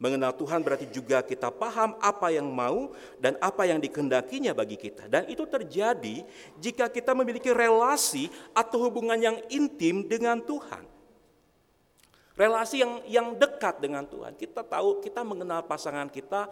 Mengenal 0.00 0.32
Tuhan 0.32 0.64
berarti 0.64 0.88
juga 0.88 1.20
kita 1.20 1.52
paham 1.52 1.92
apa 2.00 2.32
yang 2.32 2.48
mau 2.48 2.96
dan 3.20 3.36
apa 3.36 3.68
yang 3.68 3.76
dikehendakinya 3.78 4.56
bagi 4.56 4.80
kita. 4.80 5.06
Dan 5.06 5.28
itu 5.28 5.44
terjadi 5.44 6.24
jika 6.56 6.88
kita 6.88 7.12
memiliki 7.12 7.52
relasi 7.52 8.32
atau 8.56 8.88
hubungan 8.88 9.20
yang 9.20 9.36
intim 9.52 10.08
dengan 10.08 10.40
Tuhan. 10.40 10.88
Relasi 12.32 12.80
yang 12.80 12.92
yang 13.04 13.26
dekat 13.36 13.84
dengan 13.84 14.08
Tuhan. 14.08 14.32
Kita 14.40 14.64
tahu, 14.64 15.04
kita 15.04 15.20
mengenal 15.20 15.68
pasangan 15.68 16.08
kita, 16.08 16.48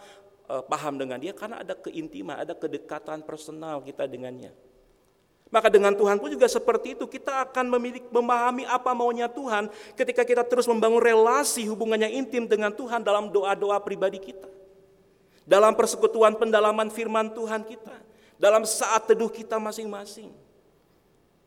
eh, 0.48 0.64
paham 0.66 0.96
dengan 0.96 1.20
dia 1.20 1.36
karena 1.36 1.60
ada 1.60 1.76
keintiman, 1.76 2.40
ada 2.40 2.56
kedekatan 2.56 3.22
personal 3.22 3.84
kita 3.84 4.08
dengannya. 4.08 4.50
Maka 5.48 5.72
dengan 5.72 5.96
Tuhan 5.96 6.20
pun 6.20 6.28
juga 6.28 6.44
seperti 6.44 6.92
itu, 6.92 7.08
kita 7.08 7.48
akan 7.48 7.72
memiliki, 7.72 8.04
memahami 8.12 8.68
apa 8.68 8.92
maunya 8.92 9.32
Tuhan 9.32 9.72
ketika 9.96 10.20
kita 10.20 10.44
terus 10.44 10.68
membangun 10.68 11.00
relasi 11.00 11.64
hubungan 11.64 11.96
yang 12.04 12.12
intim 12.24 12.44
dengan 12.44 12.68
Tuhan 12.68 13.00
dalam 13.00 13.32
doa-doa 13.32 13.80
pribadi 13.80 14.20
kita. 14.20 14.48
Dalam 15.48 15.72
persekutuan 15.72 16.36
pendalaman 16.36 16.92
firman 16.92 17.32
Tuhan 17.32 17.64
kita. 17.64 17.96
Dalam 18.36 18.68
saat 18.68 19.08
teduh 19.08 19.32
kita 19.32 19.56
masing-masing. 19.56 20.28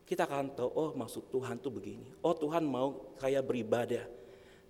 Kita 0.10 0.25
akan 0.25 0.50
tahu, 0.58 0.70
oh 0.74 0.91
maksud 0.98 1.29
Tuhan 1.29 1.62
tuh 1.62 1.70
begini. 1.70 2.10
Oh 2.25 2.34
Tuhan 2.34 2.65
mau 2.65 3.13
kayak 3.22 3.46
beribadah. 3.46 4.03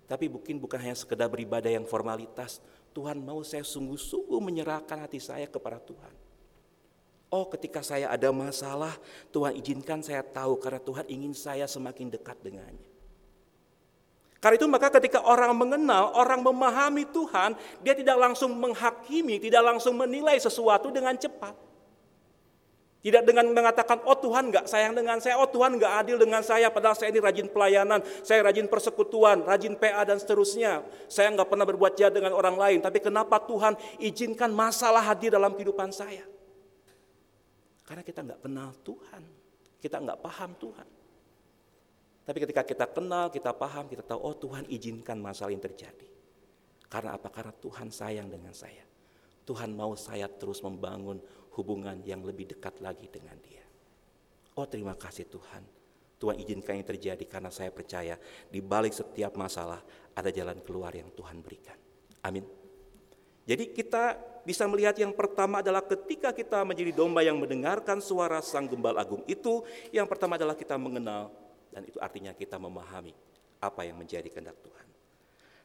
Tapi 0.04 0.28
mungkin 0.28 0.60
bukan 0.60 0.76
hanya 0.76 0.92
sekedar 0.92 1.32
beribadah 1.32 1.72
yang 1.72 1.88
formalitas. 1.88 2.60
Tuhan 2.92 3.18
mau 3.24 3.40
saya 3.42 3.64
sungguh-sungguh 3.64 4.38
menyerahkan 4.38 5.08
hati 5.08 5.18
saya 5.18 5.48
kepada 5.48 5.80
Tuhan. 5.80 6.14
Oh 7.32 7.48
ketika 7.48 7.80
saya 7.80 8.12
ada 8.12 8.28
masalah, 8.28 8.92
Tuhan 9.32 9.56
izinkan 9.56 10.04
saya 10.04 10.20
tahu 10.20 10.60
karena 10.60 10.80
Tuhan 10.84 11.08
ingin 11.08 11.32
saya 11.32 11.64
semakin 11.64 12.12
dekat 12.12 12.36
dengannya. 12.44 12.92
Karena 14.42 14.58
itu 14.58 14.66
maka 14.68 14.90
ketika 14.92 15.22
orang 15.24 15.54
mengenal, 15.54 16.12
orang 16.18 16.42
memahami 16.44 17.08
Tuhan, 17.08 17.56
dia 17.80 17.94
tidak 17.94 18.18
langsung 18.20 18.52
menghakimi, 18.58 19.38
tidak 19.38 19.62
langsung 19.64 19.96
menilai 19.96 20.36
sesuatu 20.36 20.92
dengan 20.92 21.14
cepat. 21.16 21.71
Tidak 23.02 23.26
dengan 23.26 23.50
mengatakan, 23.50 23.98
oh 24.06 24.14
Tuhan 24.14 24.54
nggak 24.54 24.70
sayang 24.70 24.94
dengan 24.94 25.18
saya, 25.18 25.34
oh 25.42 25.50
Tuhan 25.50 25.74
nggak 25.74 26.06
adil 26.06 26.22
dengan 26.22 26.38
saya, 26.38 26.70
padahal 26.70 26.94
saya 26.94 27.10
ini 27.10 27.18
rajin 27.18 27.50
pelayanan, 27.50 27.98
saya 28.22 28.46
rajin 28.46 28.70
persekutuan, 28.70 29.42
rajin 29.42 29.74
PA 29.74 30.06
dan 30.06 30.22
seterusnya. 30.22 30.86
Saya 31.10 31.34
nggak 31.34 31.50
pernah 31.50 31.66
berbuat 31.66 31.98
jahat 31.98 32.14
dengan 32.14 32.30
orang 32.30 32.54
lain, 32.54 32.78
tapi 32.78 33.02
kenapa 33.02 33.42
Tuhan 33.42 33.74
izinkan 33.98 34.54
masalah 34.54 35.02
hadir 35.02 35.34
dalam 35.34 35.50
kehidupan 35.58 35.90
saya? 35.90 36.22
Karena 37.82 38.06
kita 38.06 38.22
nggak 38.22 38.38
kenal 38.38 38.70
Tuhan, 38.86 39.22
kita 39.82 39.96
nggak 39.98 40.18
paham 40.22 40.50
Tuhan. 40.62 40.88
Tapi 42.22 42.38
ketika 42.38 42.62
kita 42.62 42.86
kenal, 42.86 43.34
kita 43.34 43.50
paham, 43.50 43.90
kita 43.90 44.06
tahu, 44.06 44.22
oh 44.22 44.38
Tuhan 44.38 44.62
izinkan 44.70 45.18
masalah 45.18 45.50
yang 45.50 45.58
terjadi. 45.58 46.06
Karena 46.86 47.18
apa? 47.18 47.34
Karena 47.34 47.50
Tuhan 47.50 47.90
sayang 47.90 48.30
dengan 48.30 48.54
saya. 48.54 48.86
Tuhan 49.42 49.74
mau 49.74 49.98
saya 49.98 50.30
terus 50.30 50.62
membangun 50.62 51.18
hubungan 51.58 52.00
yang 52.04 52.24
lebih 52.24 52.48
dekat 52.56 52.80
lagi 52.80 53.08
dengan 53.12 53.36
dia. 53.44 53.64
Oh 54.56 54.68
terima 54.68 54.96
kasih 54.96 55.28
Tuhan. 55.28 55.64
Tuhan 56.22 56.38
izinkan 56.38 56.78
yang 56.78 56.86
terjadi 56.86 57.24
karena 57.26 57.50
saya 57.50 57.74
percaya 57.74 58.14
di 58.46 58.62
balik 58.62 58.94
setiap 58.94 59.34
masalah 59.34 59.82
ada 60.14 60.30
jalan 60.30 60.62
keluar 60.62 60.94
yang 60.94 61.10
Tuhan 61.10 61.42
berikan. 61.42 61.74
Amin. 62.22 62.46
Jadi 63.42 63.74
kita 63.74 64.14
bisa 64.46 64.70
melihat 64.70 64.94
yang 64.94 65.10
pertama 65.10 65.58
adalah 65.58 65.82
ketika 65.82 66.30
kita 66.30 66.62
menjadi 66.62 66.94
domba 66.94 67.26
yang 67.26 67.42
mendengarkan 67.42 67.98
suara 67.98 68.38
Sang 68.38 68.70
Gembala 68.70 69.02
Agung 69.02 69.26
itu, 69.26 69.66
yang 69.90 70.06
pertama 70.06 70.38
adalah 70.38 70.54
kita 70.54 70.78
mengenal 70.78 71.34
dan 71.74 71.82
itu 71.82 71.98
artinya 71.98 72.30
kita 72.30 72.54
memahami 72.54 73.10
apa 73.58 73.82
yang 73.82 73.98
menjadi 73.98 74.30
kehendak 74.30 74.58
Tuhan. 74.62 74.91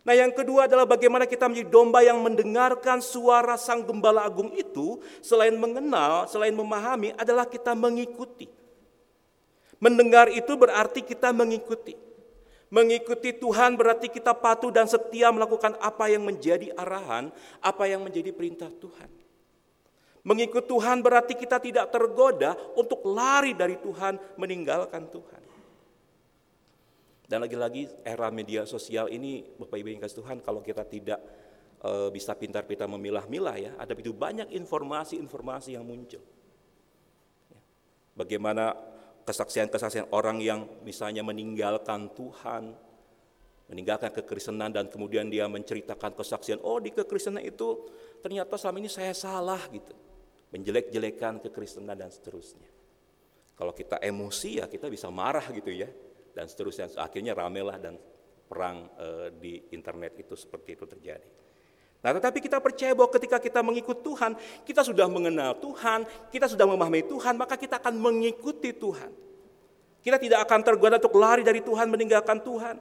Nah 0.07 0.15
yang 0.15 0.31
kedua 0.31 0.71
adalah 0.71 0.87
bagaimana 0.87 1.27
kita 1.27 1.51
menjadi 1.51 1.67
domba 1.67 1.99
yang 1.99 2.23
mendengarkan 2.23 3.03
suara 3.03 3.59
Sang 3.59 3.83
Gembala 3.83 4.23
Agung 4.23 4.55
itu, 4.55 5.03
selain 5.19 5.51
mengenal, 5.59 6.31
selain 6.31 6.55
memahami 6.55 7.11
adalah 7.19 7.43
kita 7.43 7.75
mengikuti. 7.75 8.47
Mendengar 9.83 10.31
itu 10.31 10.55
berarti 10.55 11.03
kita 11.03 11.35
mengikuti. 11.35 11.99
Mengikuti 12.71 13.35
Tuhan 13.35 13.75
berarti 13.75 14.07
kita 14.07 14.31
patuh 14.31 14.71
dan 14.71 14.87
setia 14.87 15.27
melakukan 15.27 15.75
apa 15.83 16.07
yang 16.07 16.23
menjadi 16.23 16.71
arahan, 16.79 17.27
apa 17.59 17.83
yang 17.91 17.99
menjadi 17.99 18.31
perintah 18.31 18.71
Tuhan. 18.71 19.11
Mengikut 20.23 20.71
Tuhan 20.71 21.03
berarti 21.03 21.35
kita 21.35 21.59
tidak 21.59 21.91
tergoda 21.91 22.55
untuk 22.79 23.03
lari 23.07 23.51
dari 23.55 23.75
Tuhan, 23.79 24.39
meninggalkan 24.39 25.07
Tuhan. 25.11 25.46
Dan 27.27 27.43
lagi-lagi 27.43 27.91
era 28.07 28.31
media 28.31 28.63
sosial 28.63 29.11
ini, 29.11 29.43
Bapak 29.43 29.75
Ibu 29.75 29.91
yang 29.91 29.99
kasih 29.99 30.23
Tuhan, 30.23 30.39
kalau 30.39 30.63
kita 30.63 30.87
tidak 30.87 31.19
e, 31.83 32.07
bisa 32.07 32.31
pintar-pintar 32.31 32.87
memilah-milah 32.87 33.55
ya, 33.59 33.71
ada 33.75 33.91
begitu 33.91 34.15
banyak 34.15 34.47
informasi-informasi 34.55 35.75
yang 35.75 35.83
muncul. 35.83 36.23
Bagaimana 38.15 38.71
kesaksian-kesaksian 39.27 40.07
orang 40.15 40.39
yang 40.39 40.71
misalnya 40.87 41.19
meninggalkan 41.19 42.15
Tuhan, 42.15 42.71
meninggalkan 43.67 44.15
kekristenan 44.15 44.71
dan 44.71 44.87
kemudian 44.87 45.27
dia 45.27 45.51
menceritakan 45.51 46.15
kesaksian, 46.15 46.63
oh 46.63 46.79
di 46.79 46.95
kekristenan 46.95 47.43
itu 47.43 47.91
ternyata 48.23 48.55
selama 48.55 48.79
ini 48.79 48.87
saya 48.87 49.11
salah 49.11 49.59
gitu. 49.67 49.91
Menjelek-jelekan 50.55 51.43
kekristenan 51.43 51.99
dan 51.99 52.07
seterusnya. 52.07 52.71
Kalau 53.59 53.75
kita 53.75 53.99
emosi 53.99 54.63
ya 54.63 54.65
kita 54.71 54.87
bisa 54.87 55.11
marah 55.11 55.43
gitu 55.51 55.75
ya 55.75 55.91
dan 56.37 56.45
seterusnya. 56.45 56.93
Akhirnya 57.01 57.33
ramelah 57.33 57.81
dan 57.81 57.97
perang 58.45 58.85
e, 58.93 59.07
di 59.33 59.53
internet 59.73 60.21
itu 60.21 60.37
seperti 60.37 60.77
itu 60.77 60.85
terjadi. 60.85 61.25
Nah, 62.05 62.13
tetapi 62.13 62.37
kita 62.37 62.61
percaya 62.61 62.93
bahwa 62.93 63.09
ketika 63.09 63.41
kita 63.41 63.65
mengikut 63.65 64.05
Tuhan, 64.05 64.37
kita 64.61 64.85
sudah 64.85 65.09
mengenal 65.09 65.57
Tuhan, 65.57 66.05
kita 66.29 66.45
sudah 66.45 66.69
memahami 66.69 67.01
Tuhan, 67.09 67.33
maka 67.33 67.57
kita 67.57 67.81
akan 67.81 67.97
mengikuti 67.97 68.69
Tuhan. 68.69 69.09
Kita 70.05 70.21
tidak 70.21 70.45
akan 70.45 70.59
tergoda 70.61 71.01
untuk 71.01 71.17
lari 71.17 71.41
dari 71.41 71.59
Tuhan, 71.65 71.89
meninggalkan 71.89 72.37
Tuhan. 72.45 72.77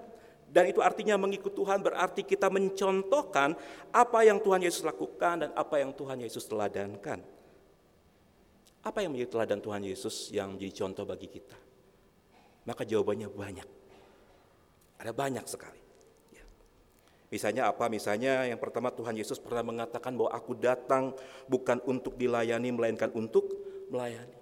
Dan 0.46 0.70
itu 0.70 0.78
artinya 0.78 1.18
mengikut 1.18 1.50
Tuhan 1.58 1.82
berarti 1.82 2.22
kita 2.22 2.46
mencontohkan 2.52 3.58
apa 3.90 4.18
yang 4.22 4.38
Tuhan 4.38 4.62
Yesus 4.62 4.86
lakukan 4.86 5.42
dan 5.42 5.50
apa 5.58 5.82
yang 5.82 5.90
Tuhan 5.90 6.22
Yesus 6.22 6.46
teladankan. 6.46 7.18
Apa 8.86 9.02
yang 9.02 9.10
menjadi 9.10 9.34
teladan 9.34 9.58
Tuhan 9.58 9.82
Yesus 9.82 10.30
yang 10.30 10.54
menjadi 10.54 10.86
contoh 10.86 11.02
bagi 11.02 11.26
kita? 11.26 11.65
Maka 12.66 12.82
jawabannya 12.82 13.30
banyak. 13.30 13.68
Ada 14.98 15.12
banyak 15.14 15.46
sekali. 15.46 15.86
Misalnya 17.26 17.66
apa? 17.66 17.90
Misalnya 17.90 18.46
yang 18.46 18.58
pertama 18.58 18.94
Tuhan 18.94 19.18
Yesus 19.18 19.42
pernah 19.42 19.66
mengatakan 19.66 20.14
bahwa 20.14 20.30
aku 20.30 20.54
datang 20.54 21.10
bukan 21.50 21.82
untuk 21.82 22.14
dilayani 22.14 22.70
melainkan 22.70 23.10
untuk 23.18 23.50
melayani. 23.90 24.34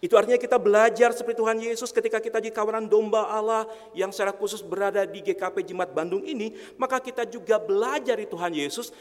Itu 0.00 0.16
artinya 0.16 0.40
kita 0.40 0.56
belajar 0.56 1.12
seperti 1.12 1.36
Tuhan 1.44 1.60
Yesus 1.60 1.92
ketika 1.92 2.24
kita 2.24 2.40
di 2.40 2.48
kawanan 2.48 2.88
domba 2.88 3.28
Allah 3.28 3.68
yang 3.92 4.08
secara 4.08 4.32
khusus 4.32 4.64
berada 4.64 5.04
di 5.04 5.20
GKP 5.20 5.60
Jimat 5.60 5.92
Bandung 5.92 6.24
ini, 6.24 6.56
maka 6.80 7.00
kita 7.04 7.28
juga 7.28 7.60
belajar 7.60 8.16
di 8.16 8.24
Tuhan 8.24 8.52
Yesus 8.56 8.92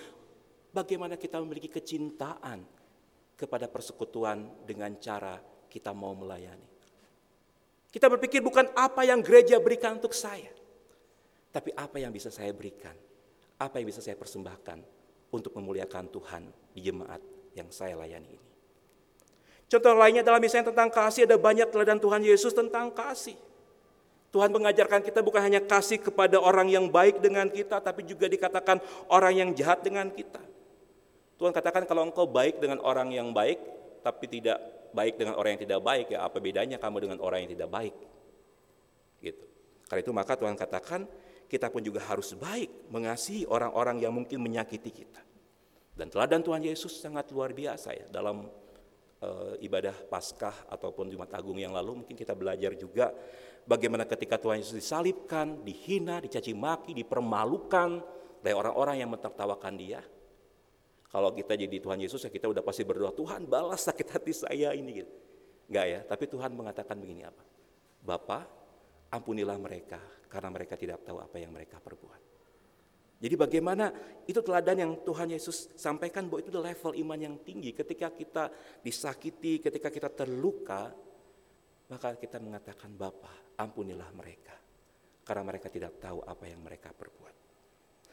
bagaimana 0.76 1.16
kita 1.16 1.40
memiliki 1.40 1.72
kecintaan 1.72 2.68
kepada 3.40 3.72
persekutuan 3.72 4.52
dengan 4.68 4.92
cara 5.00 5.40
kita 5.72 5.96
mau 5.96 6.12
melayani. 6.12 6.69
Kita 7.90 8.06
berpikir 8.06 8.46
bukan 8.46 8.70
apa 8.78 9.02
yang 9.02 9.22
gereja 9.26 9.58
berikan 9.58 9.98
untuk 9.98 10.14
saya, 10.14 10.50
tapi 11.50 11.74
apa 11.74 11.98
yang 11.98 12.14
bisa 12.14 12.30
saya 12.30 12.54
berikan 12.54 12.94
apa 13.60 13.84
yang 13.84 13.92
bisa 13.92 14.00
saya 14.00 14.16
persembahkan 14.16 14.80
untuk 15.36 15.52
memuliakan 15.60 16.08
Tuhan 16.08 16.48
di 16.72 16.80
jemaat 16.80 17.20
yang 17.54 17.68
saya 17.70 18.00
layani 18.00 18.32
ini. 18.32 18.48
Contoh 19.70 19.94
lainnya 19.94 20.26
adalah 20.26 20.42
misalnya 20.42 20.74
tentang 20.74 20.90
kasih, 20.90 21.30
ada 21.30 21.38
banyak 21.38 21.70
teladan 21.70 22.02
Tuhan 22.02 22.24
Yesus 22.26 22.56
tentang 22.56 22.90
kasih. 22.90 23.38
Tuhan 24.34 24.50
mengajarkan 24.50 25.06
kita 25.06 25.22
bukan 25.22 25.46
hanya 25.46 25.62
kasih 25.62 26.02
kepada 26.02 26.42
orang 26.42 26.72
yang 26.72 26.90
baik 26.90 27.22
dengan 27.22 27.52
kita, 27.52 27.78
tapi 27.78 28.02
juga 28.08 28.26
dikatakan 28.26 28.82
orang 29.12 29.34
yang 29.38 29.50
jahat 29.54 29.86
dengan 29.86 30.10
kita. 30.10 30.42
Tuhan 31.38 31.54
katakan 31.54 31.86
kalau 31.86 32.08
engkau 32.08 32.26
baik 32.26 32.58
dengan 32.58 32.82
orang 32.82 33.14
yang 33.14 33.30
baik, 33.30 33.62
tapi 34.02 34.26
tidak 34.26 34.58
baik 34.92 35.20
dengan 35.20 35.38
orang 35.38 35.56
yang 35.58 35.64
tidak 35.64 35.82
baik, 35.82 36.08
ya 36.14 36.26
apa 36.26 36.38
bedanya 36.42 36.78
kamu 36.82 36.98
dengan 37.10 37.20
orang 37.22 37.46
yang 37.46 37.52
tidak 37.54 37.70
baik? 37.70 37.96
Gitu. 39.20 39.46
Karena 39.90 40.02
itu 40.02 40.14
maka 40.14 40.34
Tuhan 40.38 40.56
katakan 40.56 41.02
kita 41.50 41.74
pun 41.74 41.82
juga 41.82 42.06
harus 42.06 42.38
baik 42.38 42.94
mengasihi 42.94 43.50
orang-orang 43.50 44.06
yang 44.06 44.14
mungkin 44.14 44.38
menyakiti 44.38 44.92
kita. 44.94 45.22
Dan 45.98 46.08
teladan 46.08 46.46
Tuhan 46.46 46.62
Yesus 46.64 47.02
sangat 47.02 47.28
luar 47.34 47.52
biasa 47.52 47.92
ya 47.92 48.06
dalam 48.08 48.48
uh, 49.20 49.54
ibadah 49.60 49.92
Paskah 50.08 50.70
ataupun 50.72 51.12
Jumat 51.12 51.34
Agung 51.36 51.60
yang 51.60 51.76
lalu 51.76 52.06
mungkin 52.06 52.16
kita 52.16 52.32
belajar 52.38 52.72
juga 52.78 53.12
bagaimana 53.68 54.08
ketika 54.08 54.40
Tuhan 54.40 54.64
Yesus 54.64 54.80
disalibkan, 54.80 55.66
dihina, 55.66 56.24
dicaci 56.24 56.56
maki, 56.56 56.96
dipermalukan 56.96 57.90
oleh 58.40 58.54
orang-orang 58.56 59.04
yang 59.04 59.12
mentertawakan 59.12 59.74
dia. 59.76 60.00
Kalau 61.10 61.34
kita 61.34 61.58
jadi 61.58 61.82
Tuhan 61.82 61.98
Yesus 61.98 62.22
ya 62.22 62.30
kita 62.30 62.46
udah 62.46 62.62
pasti 62.62 62.86
berdoa, 62.86 63.10
Tuhan 63.10 63.50
balas 63.50 63.82
sakit 63.90 64.08
hati 64.14 64.34
saya 64.34 64.78
ini 64.78 65.02
gitu. 65.02 65.14
Enggak 65.70 65.86
ya, 65.86 66.00
tapi 66.06 66.26
Tuhan 66.30 66.54
mengatakan 66.54 66.98
begini 67.02 67.26
apa? 67.26 67.42
Bapak, 68.06 68.46
ampunilah 69.10 69.58
mereka 69.58 69.98
karena 70.30 70.50
mereka 70.54 70.78
tidak 70.78 71.02
tahu 71.02 71.18
apa 71.18 71.42
yang 71.42 71.50
mereka 71.50 71.82
perbuat. 71.82 72.22
Jadi 73.20 73.36
bagaimana 73.36 73.92
itu 74.24 74.40
teladan 74.40 74.78
yang 74.80 74.92
Tuhan 75.04 75.28
Yesus 75.36 75.76
sampaikan 75.76 76.32
bahwa 76.32 76.40
itu 76.40 76.56
level 76.56 76.92
iman 77.04 77.20
yang 77.20 77.36
tinggi. 77.44 77.76
Ketika 77.76 78.16
kita 78.16 78.48
disakiti, 78.80 79.60
ketika 79.60 79.92
kita 79.92 80.08
terluka, 80.08 80.88
maka 81.92 82.16
kita 82.16 82.40
mengatakan 82.40 82.96
Bapa, 82.96 83.60
ampunilah 83.60 84.08
mereka. 84.16 84.56
Karena 85.28 85.44
mereka 85.44 85.68
tidak 85.68 86.00
tahu 86.00 86.24
apa 86.24 86.48
yang 86.48 86.64
mereka 86.64 86.96
perbuat. 86.96 87.49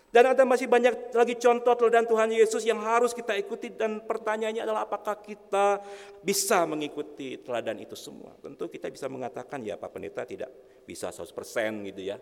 Dan 0.06 0.32
ada 0.32 0.46
masih 0.46 0.70
banyak 0.70 1.12
lagi 1.12 1.34
contoh 1.36 1.74
teladan 1.76 2.06
Tuhan 2.06 2.30
Yesus 2.30 2.62
yang 2.62 2.78
harus 2.80 3.12
kita 3.12 3.34
ikuti 3.36 3.74
dan 3.74 4.00
pertanyaannya 4.06 4.62
adalah 4.64 4.86
apakah 4.86 5.18
kita 5.18 5.82
bisa 6.22 6.62
mengikuti 6.64 7.42
teladan 7.42 7.76
itu 7.82 7.98
semua. 7.98 8.32
Tentu 8.38 8.70
kita 8.70 8.88
bisa 8.88 9.10
mengatakan 9.10 9.60
ya 9.66 9.74
Pak 9.76 9.90
Pendeta 9.92 10.22
tidak 10.24 10.48
bisa 10.86 11.10
100% 11.10 11.90
gitu 11.90 12.02
ya 12.06 12.16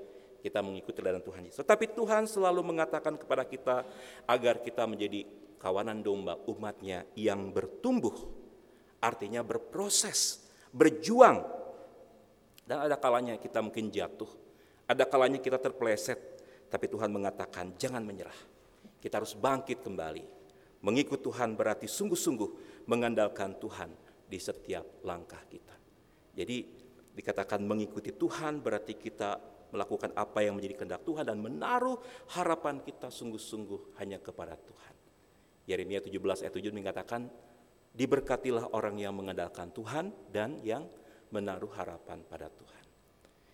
kita 0.45 0.61
mengikuti 0.61 1.01
teladan 1.01 1.25
Tuhan 1.25 1.49
Yesus. 1.49 1.65
Tetapi 1.65 1.97
Tuhan 1.97 2.29
selalu 2.29 2.61
mengatakan 2.61 3.17
kepada 3.17 3.49
kita 3.49 3.81
agar 4.29 4.61
kita 4.61 4.85
menjadi 4.85 5.25
kawanan 5.57 6.05
domba 6.05 6.37
umatnya 6.45 7.09
yang 7.17 7.49
bertumbuh. 7.49 8.13
Artinya 9.01 9.41
berproses, 9.41 10.45
berjuang. 10.69 11.41
Dan 12.69 12.85
ada 12.85 13.01
kalanya 13.01 13.41
kita 13.41 13.65
mungkin 13.65 13.89
jatuh. 13.89 14.29
Ada 14.85 15.09
kalanya 15.09 15.41
kita 15.41 15.57
terpeleset. 15.57 16.34
Tapi 16.75 16.91
Tuhan 16.91 17.15
mengatakan 17.15 17.79
jangan 17.79 18.03
menyerah. 18.03 18.35
Kita 18.99 19.23
harus 19.23 19.39
bangkit 19.39 19.87
kembali. 19.87 20.27
Mengikut 20.83 21.23
Tuhan 21.23 21.55
berarti 21.55 21.87
sungguh-sungguh 21.87 22.83
mengandalkan 22.91 23.55
Tuhan 23.63 23.95
di 24.27 24.39
setiap 24.43 25.07
langkah 25.07 25.39
kita. 25.47 25.71
Jadi 26.35 26.67
dikatakan 27.15 27.63
mengikuti 27.63 28.11
Tuhan 28.11 28.59
berarti 28.59 28.99
kita 28.99 29.39
melakukan 29.71 30.19
apa 30.19 30.43
yang 30.43 30.59
menjadi 30.59 30.83
kehendak 30.83 31.03
Tuhan 31.07 31.23
dan 31.23 31.39
menaruh 31.39 32.03
harapan 32.35 32.83
kita 32.83 33.07
sungguh-sungguh 33.07 33.95
hanya 34.03 34.19
kepada 34.19 34.59
Tuhan. 34.59 34.95
Yeremia 35.71 36.03
17 36.03 36.43
ayat 36.43 36.55
7 36.55 36.75
mengatakan, 36.75 37.31
diberkatilah 37.95 38.75
orang 38.75 38.99
yang 38.99 39.15
mengandalkan 39.15 39.71
Tuhan 39.71 40.11
dan 40.35 40.59
yang 40.67 40.91
menaruh 41.31 41.71
harapan 41.79 42.19
pada 42.27 42.51
Tuhan. 42.51 42.83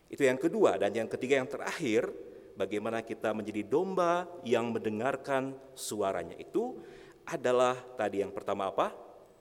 Itu 0.08 0.24
yang 0.24 0.40
kedua 0.40 0.80
dan 0.80 0.90
yang 0.96 1.06
ketiga 1.06 1.38
yang 1.38 1.46
terakhir, 1.46 2.08
bagaimana 2.58 3.02
kita 3.04 3.34
menjadi 3.34 3.66
domba 3.66 4.26
yang 4.46 4.70
mendengarkan 4.74 5.54
suaranya 5.74 6.34
itu 6.38 6.78
adalah 7.26 7.76
tadi 7.94 8.22
yang 8.22 8.34
pertama 8.34 8.70
apa? 8.70 8.90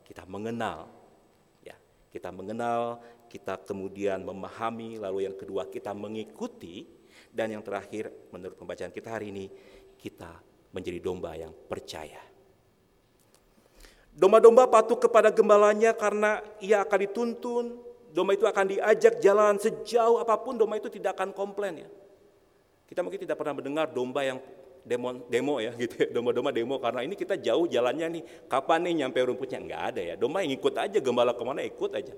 Kita 0.06 0.26
mengenal. 0.26 0.90
Ya, 1.62 1.78
kita 2.14 2.30
mengenal 2.30 3.02
kita 3.30 3.62
kemudian 3.62 4.26
memahami, 4.26 4.98
lalu 4.98 5.30
yang 5.30 5.38
kedua 5.38 5.70
kita 5.70 5.94
mengikuti, 5.94 6.90
dan 7.30 7.54
yang 7.54 7.62
terakhir 7.62 8.10
menurut 8.34 8.58
pembacaan 8.58 8.90
kita 8.90 9.14
hari 9.14 9.30
ini, 9.30 9.46
kita 10.02 10.42
menjadi 10.74 10.98
domba 10.98 11.38
yang 11.38 11.54
percaya. 11.54 12.20
Domba-domba 14.10 14.68
patuh 14.68 14.98
kepada 14.98 15.30
gembalanya 15.30 15.94
karena 15.94 16.42
ia 16.60 16.82
akan 16.84 17.00
dituntun, 17.06 17.66
domba 18.12 18.34
itu 18.34 18.50
akan 18.50 18.66
diajak 18.68 19.22
jalan 19.22 19.56
sejauh 19.62 20.20
apa 20.20 20.36
pun, 20.42 20.58
domba 20.58 20.82
itu 20.82 20.90
tidak 20.90 21.16
akan 21.16 21.32
komplain 21.32 21.86
ya. 21.86 21.90
Kita 22.90 23.06
mungkin 23.06 23.22
tidak 23.22 23.38
pernah 23.38 23.54
mendengar 23.54 23.86
domba 23.94 24.26
yang 24.26 24.42
demo, 24.82 25.22
demo 25.30 25.62
ya 25.62 25.70
gitu 25.86 25.94
ya, 25.94 26.10
domba-domba 26.10 26.50
demo 26.50 26.82
karena 26.82 27.06
ini 27.06 27.14
kita 27.14 27.38
jauh 27.38 27.70
jalannya 27.70 28.20
nih, 28.20 28.24
kapan 28.50 28.90
nih 28.90 28.94
nyampe 29.06 29.22
rumputnya? 29.22 29.62
Enggak 29.62 29.82
ada 29.94 30.02
ya, 30.02 30.16
domba 30.18 30.42
yang 30.42 30.58
ikut 30.58 30.74
aja, 30.74 30.98
gembala 30.98 31.38
ke 31.38 31.44
mana 31.46 31.62
ikut 31.62 31.92
aja. 31.94 32.14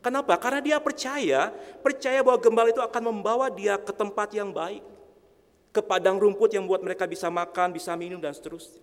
Kenapa? 0.00 0.38
Karena 0.40 0.60
dia 0.64 0.78
percaya, 0.80 1.50
percaya 1.82 2.22
bahwa 2.24 2.38
gembala 2.40 2.68
itu 2.72 2.80
akan 2.80 3.02
membawa 3.12 3.50
dia 3.52 3.76
ke 3.76 3.92
tempat 3.92 4.32
yang 4.32 4.54
baik. 4.54 4.80
Ke 5.74 5.84
padang 5.84 6.16
rumput 6.16 6.56
yang 6.56 6.64
buat 6.64 6.80
mereka 6.80 7.04
bisa 7.04 7.28
makan, 7.28 7.74
bisa 7.74 7.92
minum, 7.98 8.16
dan 8.16 8.32
seterusnya. 8.32 8.80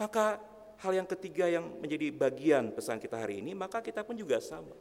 Maka 0.00 0.40
hal 0.80 0.92
yang 0.96 1.04
ketiga 1.04 1.50
yang 1.50 1.68
menjadi 1.76 2.08
bagian 2.14 2.72
pesan 2.72 2.96
kita 2.96 3.18
hari 3.20 3.44
ini, 3.44 3.52
maka 3.52 3.84
kita 3.84 4.00
pun 4.06 4.16
juga 4.16 4.40
sama. 4.40 4.72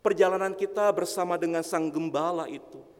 Perjalanan 0.00 0.56
kita 0.56 0.88
bersama 0.96 1.34
dengan 1.36 1.60
sang 1.66 1.92
gembala 1.92 2.48
itu 2.48 2.93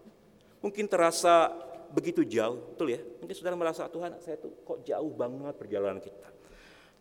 mungkin 0.65 0.89
terasa 0.89 1.53
begitu 1.93 2.25
jauh, 2.25 2.73
betul 2.73 2.97
ya? 2.97 3.01
Mungkin 3.21 3.37
saudara 3.37 3.55
merasa 3.61 3.85
Tuhan, 3.85 4.17
saya 4.25 4.41
tuh 4.41 4.65
kok 4.65 4.81
jauh 4.89 5.13
banget 5.13 5.53
perjalanan 5.61 6.01
kita. 6.01 6.33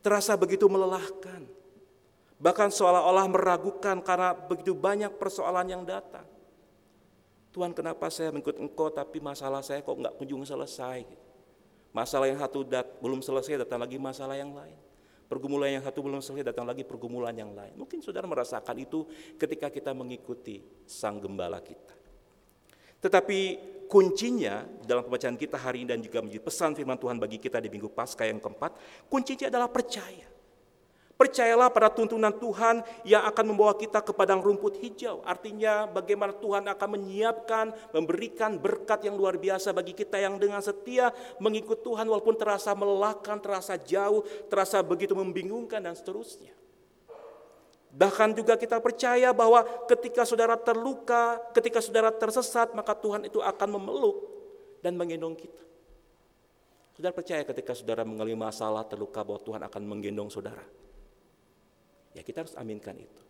Terasa 0.04 0.36
begitu 0.36 0.68
melelahkan 0.68 1.64
Bahkan 2.44 2.76
seolah-olah 2.76 3.24
meragukan 3.32 4.04
karena 4.04 4.36
begitu 4.36 4.76
banyak 4.76 5.16
persoalan 5.16 5.64
yang 5.64 5.84
datang. 5.88 6.28
Tuhan 7.56 7.72
kenapa 7.72 8.12
saya 8.12 8.36
mengikut 8.36 8.60
engkau 8.60 8.92
tapi 8.92 9.24
masalah 9.24 9.64
saya 9.64 9.80
kok 9.80 9.96
nggak 9.96 10.20
kunjung 10.20 10.44
selesai. 10.44 11.08
Masalah 11.96 12.28
yang 12.28 12.44
satu 12.44 12.68
dat, 12.68 13.00
belum 13.00 13.24
selesai 13.24 13.64
datang 13.64 13.80
lagi 13.80 13.96
masalah 13.96 14.36
yang 14.36 14.52
lain. 14.52 14.76
Pergumulan 15.32 15.80
yang 15.80 15.86
satu 15.88 16.04
belum 16.04 16.20
selesai 16.20 16.52
datang 16.52 16.68
lagi 16.68 16.84
pergumulan 16.84 17.32
yang 17.32 17.56
lain. 17.56 17.80
Mungkin 17.80 18.04
saudara 18.04 18.28
merasakan 18.28 18.76
itu 18.76 19.08
ketika 19.40 19.72
kita 19.72 19.96
mengikuti 19.96 20.68
sang 20.84 21.24
gembala 21.24 21.64
kita. 21.64 22.03
Tetapi 23.04 23.40
kuncinya 23.92 24.64
dalam 24.88 25.04
pembacaan 25.04 25.36
kita 25.36 25.60
hari 25.60 25.84
ini 25.84 25.92
dan 25.92 26.00
juga 26.00 26.24
menjadi 26.24 26.42
pesan 26.42 26.72
firman 26.74 26.96
Tuhan 26.96 27.20
bagi 27.20 27.38
kita 27.38 27.60
di 27.60 27.68
minggu 27.68 27.92
Paskah 27.92 28.26
yang 28.26 28.40
keempat, 28.40 28.80
kuncinya 29.12 29.52
adalah 29.52 29.68
percaya. 29.68 30.34
Percayalah 31.14 31.70
pada 31.70 31.94
tuntunan 31.94 32.34
Tuhan 32.34 32.82
yang 33.06 33.22
akan 33.30 33.54
membawa 33.54 33.78
kita 33.78 34.02
ke 34.02 34.10
padang 34.18 34.42
rumput 34.42 34.82
hijau. 34.82 35.22
Artinya 35.22 35.86
bagaimana 35.86 36.34
Tuhan 36.34 36.66
akan 36.66 36.90
menyiapkan, 37.00 37.66
memberikan 37.94 38.58
berkat 38.58 39.06
yang 39.06 39.14
luar 39.14 39.38
biasa 39.38 39.72
bagi 39.78 39.94
kita 39.94 40.18
yang 40.18 40.42
dengan 40.42 40.60
setia 40.66 41.14
mengikut 41.38 41.86
Tuhan 41.86 42.10
walaupun 42.10 42.34
terasa 42.34 42.74
melelahkan, 42.74 43.38
terasa 43.38 43.78
jauh, 43.78 44.26
terasa 44.50 44.82
begitu 44.82 45.14
membingungkan 45.14 45.86
dan 45.86 45.94
seterusnya. 45.94 46.52
Bahkan 47.94 48.34
juga 48.34 48.58
kita 48.58 48.82
percaya 48.82 49.30
bahwa 49.30 49.62
ketika 49.86 50.26
saudara 50.26 50.58
terluka, 50.58 51.38
ketika 51.54 51.78
saudara 51.78 52.10
tersesat, 52.10 52.74
maka 52.74 52.98
Tuhan 52.98 53.30
itu 53.30 53.38
akan 53.38 53.78
memeluk 53.78 54.18
dan 54.82 54.98
menggendong 54.98 55.38
kita. 55.38 55.62
Saudara 56.98 57.14
percaya 57.14 57.46
ketika 57.46 57.78
saudara 57.78 58.02
mengalami 58.02 58.34
masalah 58.34 58.82
terluka 58.90 59.22
bahwa 59.22 59.42
Tuhan 59.46 59.62
akan 59.70 59.82
menggendong 59.86 60.34
saudara. 60.34 60.66
Ya 62.18 62.26
kita 62.26 62.46
harus 62.46 62.58
aminkan 62.58 62.98
itu. 62.98 63.22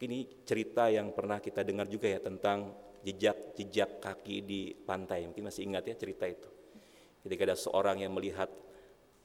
Ini 0.00 0.44
cerita 0.48 0.88
yang 0.88 1.12
pernah 1.12 1.36
kita 1.36 1.60
dengar 1.60 1.84
juga 1.84 2.08
ya 2.08 2.20
tentang 2.20 2.72
jejak-jejak 3.04 4.00
kaki 4.00 4.36
di 4.40 4.72
pantai. 4.72 5.28
Mungkin 5.28 5.52
masih 5.52 5.68
ingat 5.68 5.84
ya 5.84 5.96
cerita 5.96 6.24
itu. 6.24 6.48
Ketika 7.20 7.52
ada 7.52 7.56
seorang 7.56 8.00
yang 8.00 8.16
melihat 8.16 8.48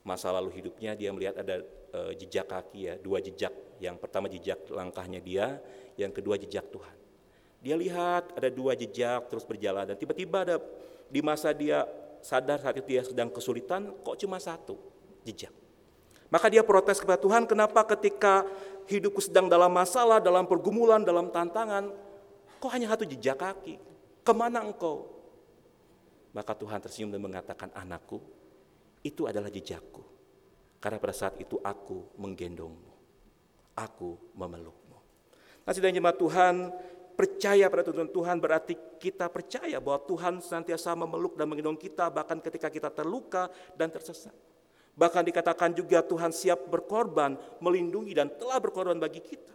masa 0.05 0.29
lalu 0.29 0.53
hidupnya, 0.53 0.93
dia 0.93 1.09
melihat 1.09 1.41
ada 1.41 1.65
e, 1.65 1.99
jejak 2.21 2.45
kaki 2.45 2.79
ya, 2.85 2.93
dua 3.01 3.17
jejak. 3.19 3.51
Yang 3.81 3.97
pertama 3.97 4.29
jejak 4.29 4.69
langkahnya 4.69 5.19
dia, 5.19 5.57
yang 5.97 6.13
kedua 6.13 6.37
jejak 6.37 6.69
Tuhan. 6.69 6.95
Dia 7.65 7.75
lihat 7.75 8.37
ada 8.37 8.47
dua 8.53 8.77
jejak 8.77 9.25
terus 9.27 9.41
berjalan 9.41 9.89
dan 9.89 9.97
tiba-tiba 9.97 10.45
ada 10.45 10.61
di 11.09 11.19
masa 11.25 11.49
dia 11.49 11.89
sadar 12.21 12.61
saat 12.61 12.77
itu 12.77 12.93
dia 12.93 13.01
sedang 13.01 13.33
kesulitan, 13.33 13.89
kok 14.05 14.21
cuma 14.21 14.37
satu 14.37 14.77
jejak. 15.25 15.51
Maka 16.29 16.49
dia 16.49 16.61
protes 16.61 17.01
kepada 17.01 17.17
Tuhan, 17.21 17.49
kenapa 17.49 17.85
ketika 17.97 18.45
hidupku 18.85 19.21
sedang 19.21 19.49
dalam 19.49 19.69
masalah, 19.69 20.21
dalam 20.21 20.45
pergumulan, 20.45 21.01
dalam 21.01 21.29
tantangan, 21.29 21.89
kok 22.61 22.71
hanya 22.73 22.89
satu 22.93 23.05
jejak 23.05 23.37
kaki? 23.37 23.77
Ke 24.25 24.33
mana 24.33 24.65
engkau? 24.65 25.05
Maka 26.33 26.51
Tuhan 26.57 26.81
tersenyum 26.81 27.13
dan 27.13 27.21
mengatakan, 27.21 27.69
anakku, 27.77 28.19
itu 29.05 29.29
adalah 29.29 29.53
jejakku. 29.53 30.01
Karena 30.81 30.97
pada 30.97 31.13
saat 31.13 31.37
itu 31.37 31.61
aku 31.61 32.17
menggendongmu. 32.17 32.93
Aku 33.77 34.33
memelukmu. 34.33 34.97
Nah, 35.65 35.73
sedang 35.73 35.93
jemaat 35.93 36.17
Tuhan, 36.17 36.73
percaya 37.13 37.69
pada 37.69 37.85
tuntunan 37.85 38.09
Tuhan 38.09 38.37
berarti 38.41 38.73
kita 38.97 39.29
percaya 39.29 39.77
bahwa 39.77 40.01
Tuhan 40.09 40.41
senantiasa 40.41 40.97
memeluk 40.97 41.37
dan 41.37 41.45
menggendong 41.45 41.77
kita 41.77 42.09
bahkan 42.09 42.41
ketika 42.41 42.69
kita 42.73 42.89
terluka 42.89 43.49
dan 43.77 43.93
tersesat. 43.93 44.33
Bahkan 44.95 45.27
dikatakan 45.27 45.75
juga 45.75 45.99
Tuhan 45.99 46.31
siap 46.31 46.71
berkorban, 46.71 47.35
melindungi 47.59 48.15
dan 48.15 48.31
telah 48.31 48.57
berkorban 48.63 48.95
bagi 48.95 49.19
kita. 49.19 49.53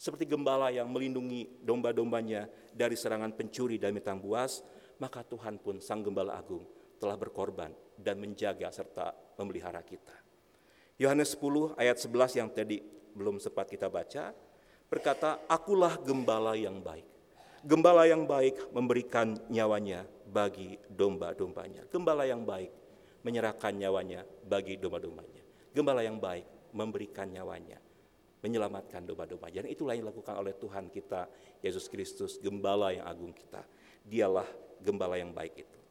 Seperti 0.00 0.26
gembala 0.26 0.72
yang 0.72 0.88
melindungi 0.88 1.60
domba-dombanya 1.60 2.48
dari 2.72 2.96
serangan 2.96 3.36
pencuri 3.36 3.76
dan 3.76 3.92
mitang 3.92 4.16
buas, 4.18 4.64
maka 4.96 5.20
Tuhan 5.22 5.60
pun 5.60 5.78
sang 5.78 6.00
gembala 6.00 6.40
agung 6.40 6.64
telah 7.02 7.18
berkorban 7.18 7.74
dan 7.98 8.22
menjaga 8.22 8.70
serta 8.70 9.10
memelihara 9.34 9.82
kita. 9.82 10.14
Yohanes 11.02 11.34
10 11.34 11.74
ayat 11.74 11.98
11 11.98 12.38
yang 12.38 12.46
tadi 12.46 12.78
belum 13.18 13.42
sempat 13.42 13.66
kita 13.66 13.90
baca 13.90 14.30
berkata, 14.86 15.42
"Akulah 15.50 15.98
gembala 15.98 16.54
yang 16.54 16.78
baik." 16.78 17.10
Gembala 17.66 18.06
yang 18.06 18.26
baik 18.26 18.70
memberikan 18.70 19.34
nyawanya 19.50 20.06
bagi 20.30 20.78
domba-dombanya. 20.90 21.86
Gembala 21.90 22.26
yang 22.26 22.42
baik 22.46 22.70
menyerahkan 23.22 23.74
nyawanya 23.74 24.26
bagi 24.46 24.78
domba-dombanya. 24.78 25.42
Gembala 25.70 26.02
yang 26.02 26.18
baik 26.18 26.42
memberikan 26.74 27.30
nyawanya, 27.30 27.78
menyelamatkan 28.42 29.06
domba-dombanya. 29.06 29.62
Dan 29.62 29.70
itulah 29.70 29.94
yang 29.94 30.10
dilakukan 30.10 30.34
oleh 30.42 30.58
Tuhan 30.58 30.90
kita, 30.90 31.30
Yesus 31.62 31.86
Kristus, 31.86 32.42
gembala 32.42 32.90
yang 32.90 33.06
agung 33.06 33.30
kita. 33.30 33.62
Dialah 34.02 34.48
gembala 34.82 35.14
yang 35.14 35.30
baik 35.30 35.62
itu. 35.62 35.81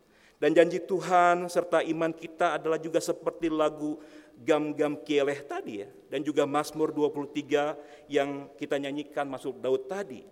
Dan 0.41 0.57
janji 0.57 0.81
Tuhan 0.81 1.45
serta 1.45 1.85
iman 1.85 2.09
kita 2.09 2.57
adalah 2.57 2.81
juga 2.81 2.97
seperti 2.97 3.45
lagu 3.53 4.01
Gam-Gam 4.41 4.97
Kieleh 5.05 5.45
tadi 5.45 5.85
ya. 5.85 5.89
Dan 6.09 6.25
juga 6.25 6.49
Mazmur 6.49 6.89
23 6.89 8.09
yang 8.09 8.49
kita 8.57 8.81
nyanyikan 8.81 9.29
masuk 9.29 9.61
Daud 9.61 9.85
tadi 9.85 10.25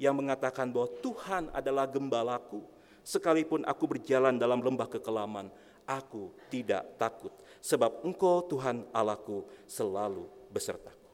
yang 0.00 0.16
mengatakan 0.16 0.72
bahwa 0.72 0.88
Tuhan 1.04 1.52
adalah 1.52 1.84
gembalaku. 1.84 2.64
Sekalipun 3.04 3.68
aku 3.68 3.84
berjalan 3.84 4.40
dalam 4.40 4.64
lembah 4.64 4.88
kekelaman, 4.88 5.52
aku 5.84 6.32
tidak 6.48 6.96
takut. 6.96 7.36
Sebab 7.60 8.00
engkau 8.00 8.48
Tuhan 8.48 8.88
Allahku 8.96 9.44
selalu 9.68 10.24
besertaku. 10.48 11.12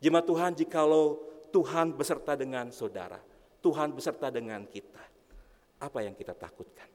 Jemaat 0.00 0.24
Tuhan 0.24 0.56
jikalau 0.56 1.20
Tuhan 1.52 1.92
beserta 1.92 2.32
dengan 2.32 2.72
saudara, 2.72 3.20
Tuhan 3.60 3.92
beserta 3.92 4.32
dengan 4.32 4.64
kita, 4.64 5.04
apa 5.84 6.00
yang 6.00 6.16
kita 6.16 6.32
takutkan? 6.32 6.88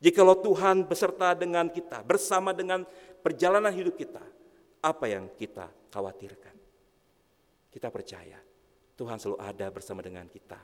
Jikalau 0.00 0.40
Tuhan 0.40 0.88
beserta 0.88 1.36
dengan 1.36 1.68
kita, 1.68 2.00
bersama 2.00 2.56
dengan 2.56 2.88
perjalanan 3.20 3.68
hidup 3.68 4.00
kita, 4.00 4.24
apa 4.80 5.04
yang 5.04 5.28
kita 5.36 5.68
khawatirkan? 5.92 6.56
Kita 7.68 7.92
percaya 7.92 8.40
Tuhan 8.96 9.16
selalu 9.16 9.38
ada 9.40 9.66
bersama 9.72 10.04
dengan 10.04 10.28
kita. 10.28 10.60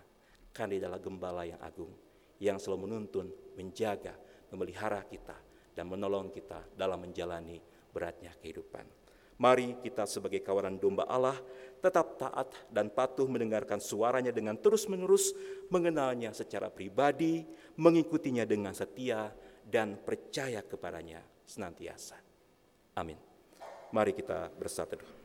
Karena 0.53 0.73
dia 0.73 0.81
adalah 0.89 1.01
gembala 1.01 1.45
yang 1.45 1.61
agung, 1.61 1.93
yang 2.41 2.57
selalu 2.57 2.89
menuntun, 2.89 3.29
menjaga, 3.61 4.17
memelihara 4.49 5.05
kita, 5.05 5.37
dan 5.77 5.85
menolong 5.85 6.33
kita 6.33 6.65
dalam 6.73 6.97
menjalani 7.05 7.61
beratnya 7.93 8.33
kehidupan. 8.41 9.06
Mari 9.37 9.77
kita 9.85 10.09
sebagai 10.09 10.41
kawanan 10.41 10.81
domba 10.81 11.05
Allah 11.05 11.37
tetap 11.85 12.17
taat 12.17 12.49
dan 12.73 12.89
patuh 12.89 13.29
mendengarkan 13.29 13.77
suaranya 13.77 14.33
dengan 14.33 14.57
terus-menerus 14.57 15.37
mengenalnya 15.69 16.33
secara 16.33 16.73
pribadi, 16.73 17.45
mengikutinya 17.77 18.49
dengan 18.49 18.73
setia, 18.73 19.29
dan 19.67 20.01
percaya 20.01 20.65
kepadanya 20.65 21.21
senantiasa. 21.45 22.17
Amin. 22.97 23.19
Mari 23.93 24.17
kita 24.17 24.49
bersatu. 24.57 25.16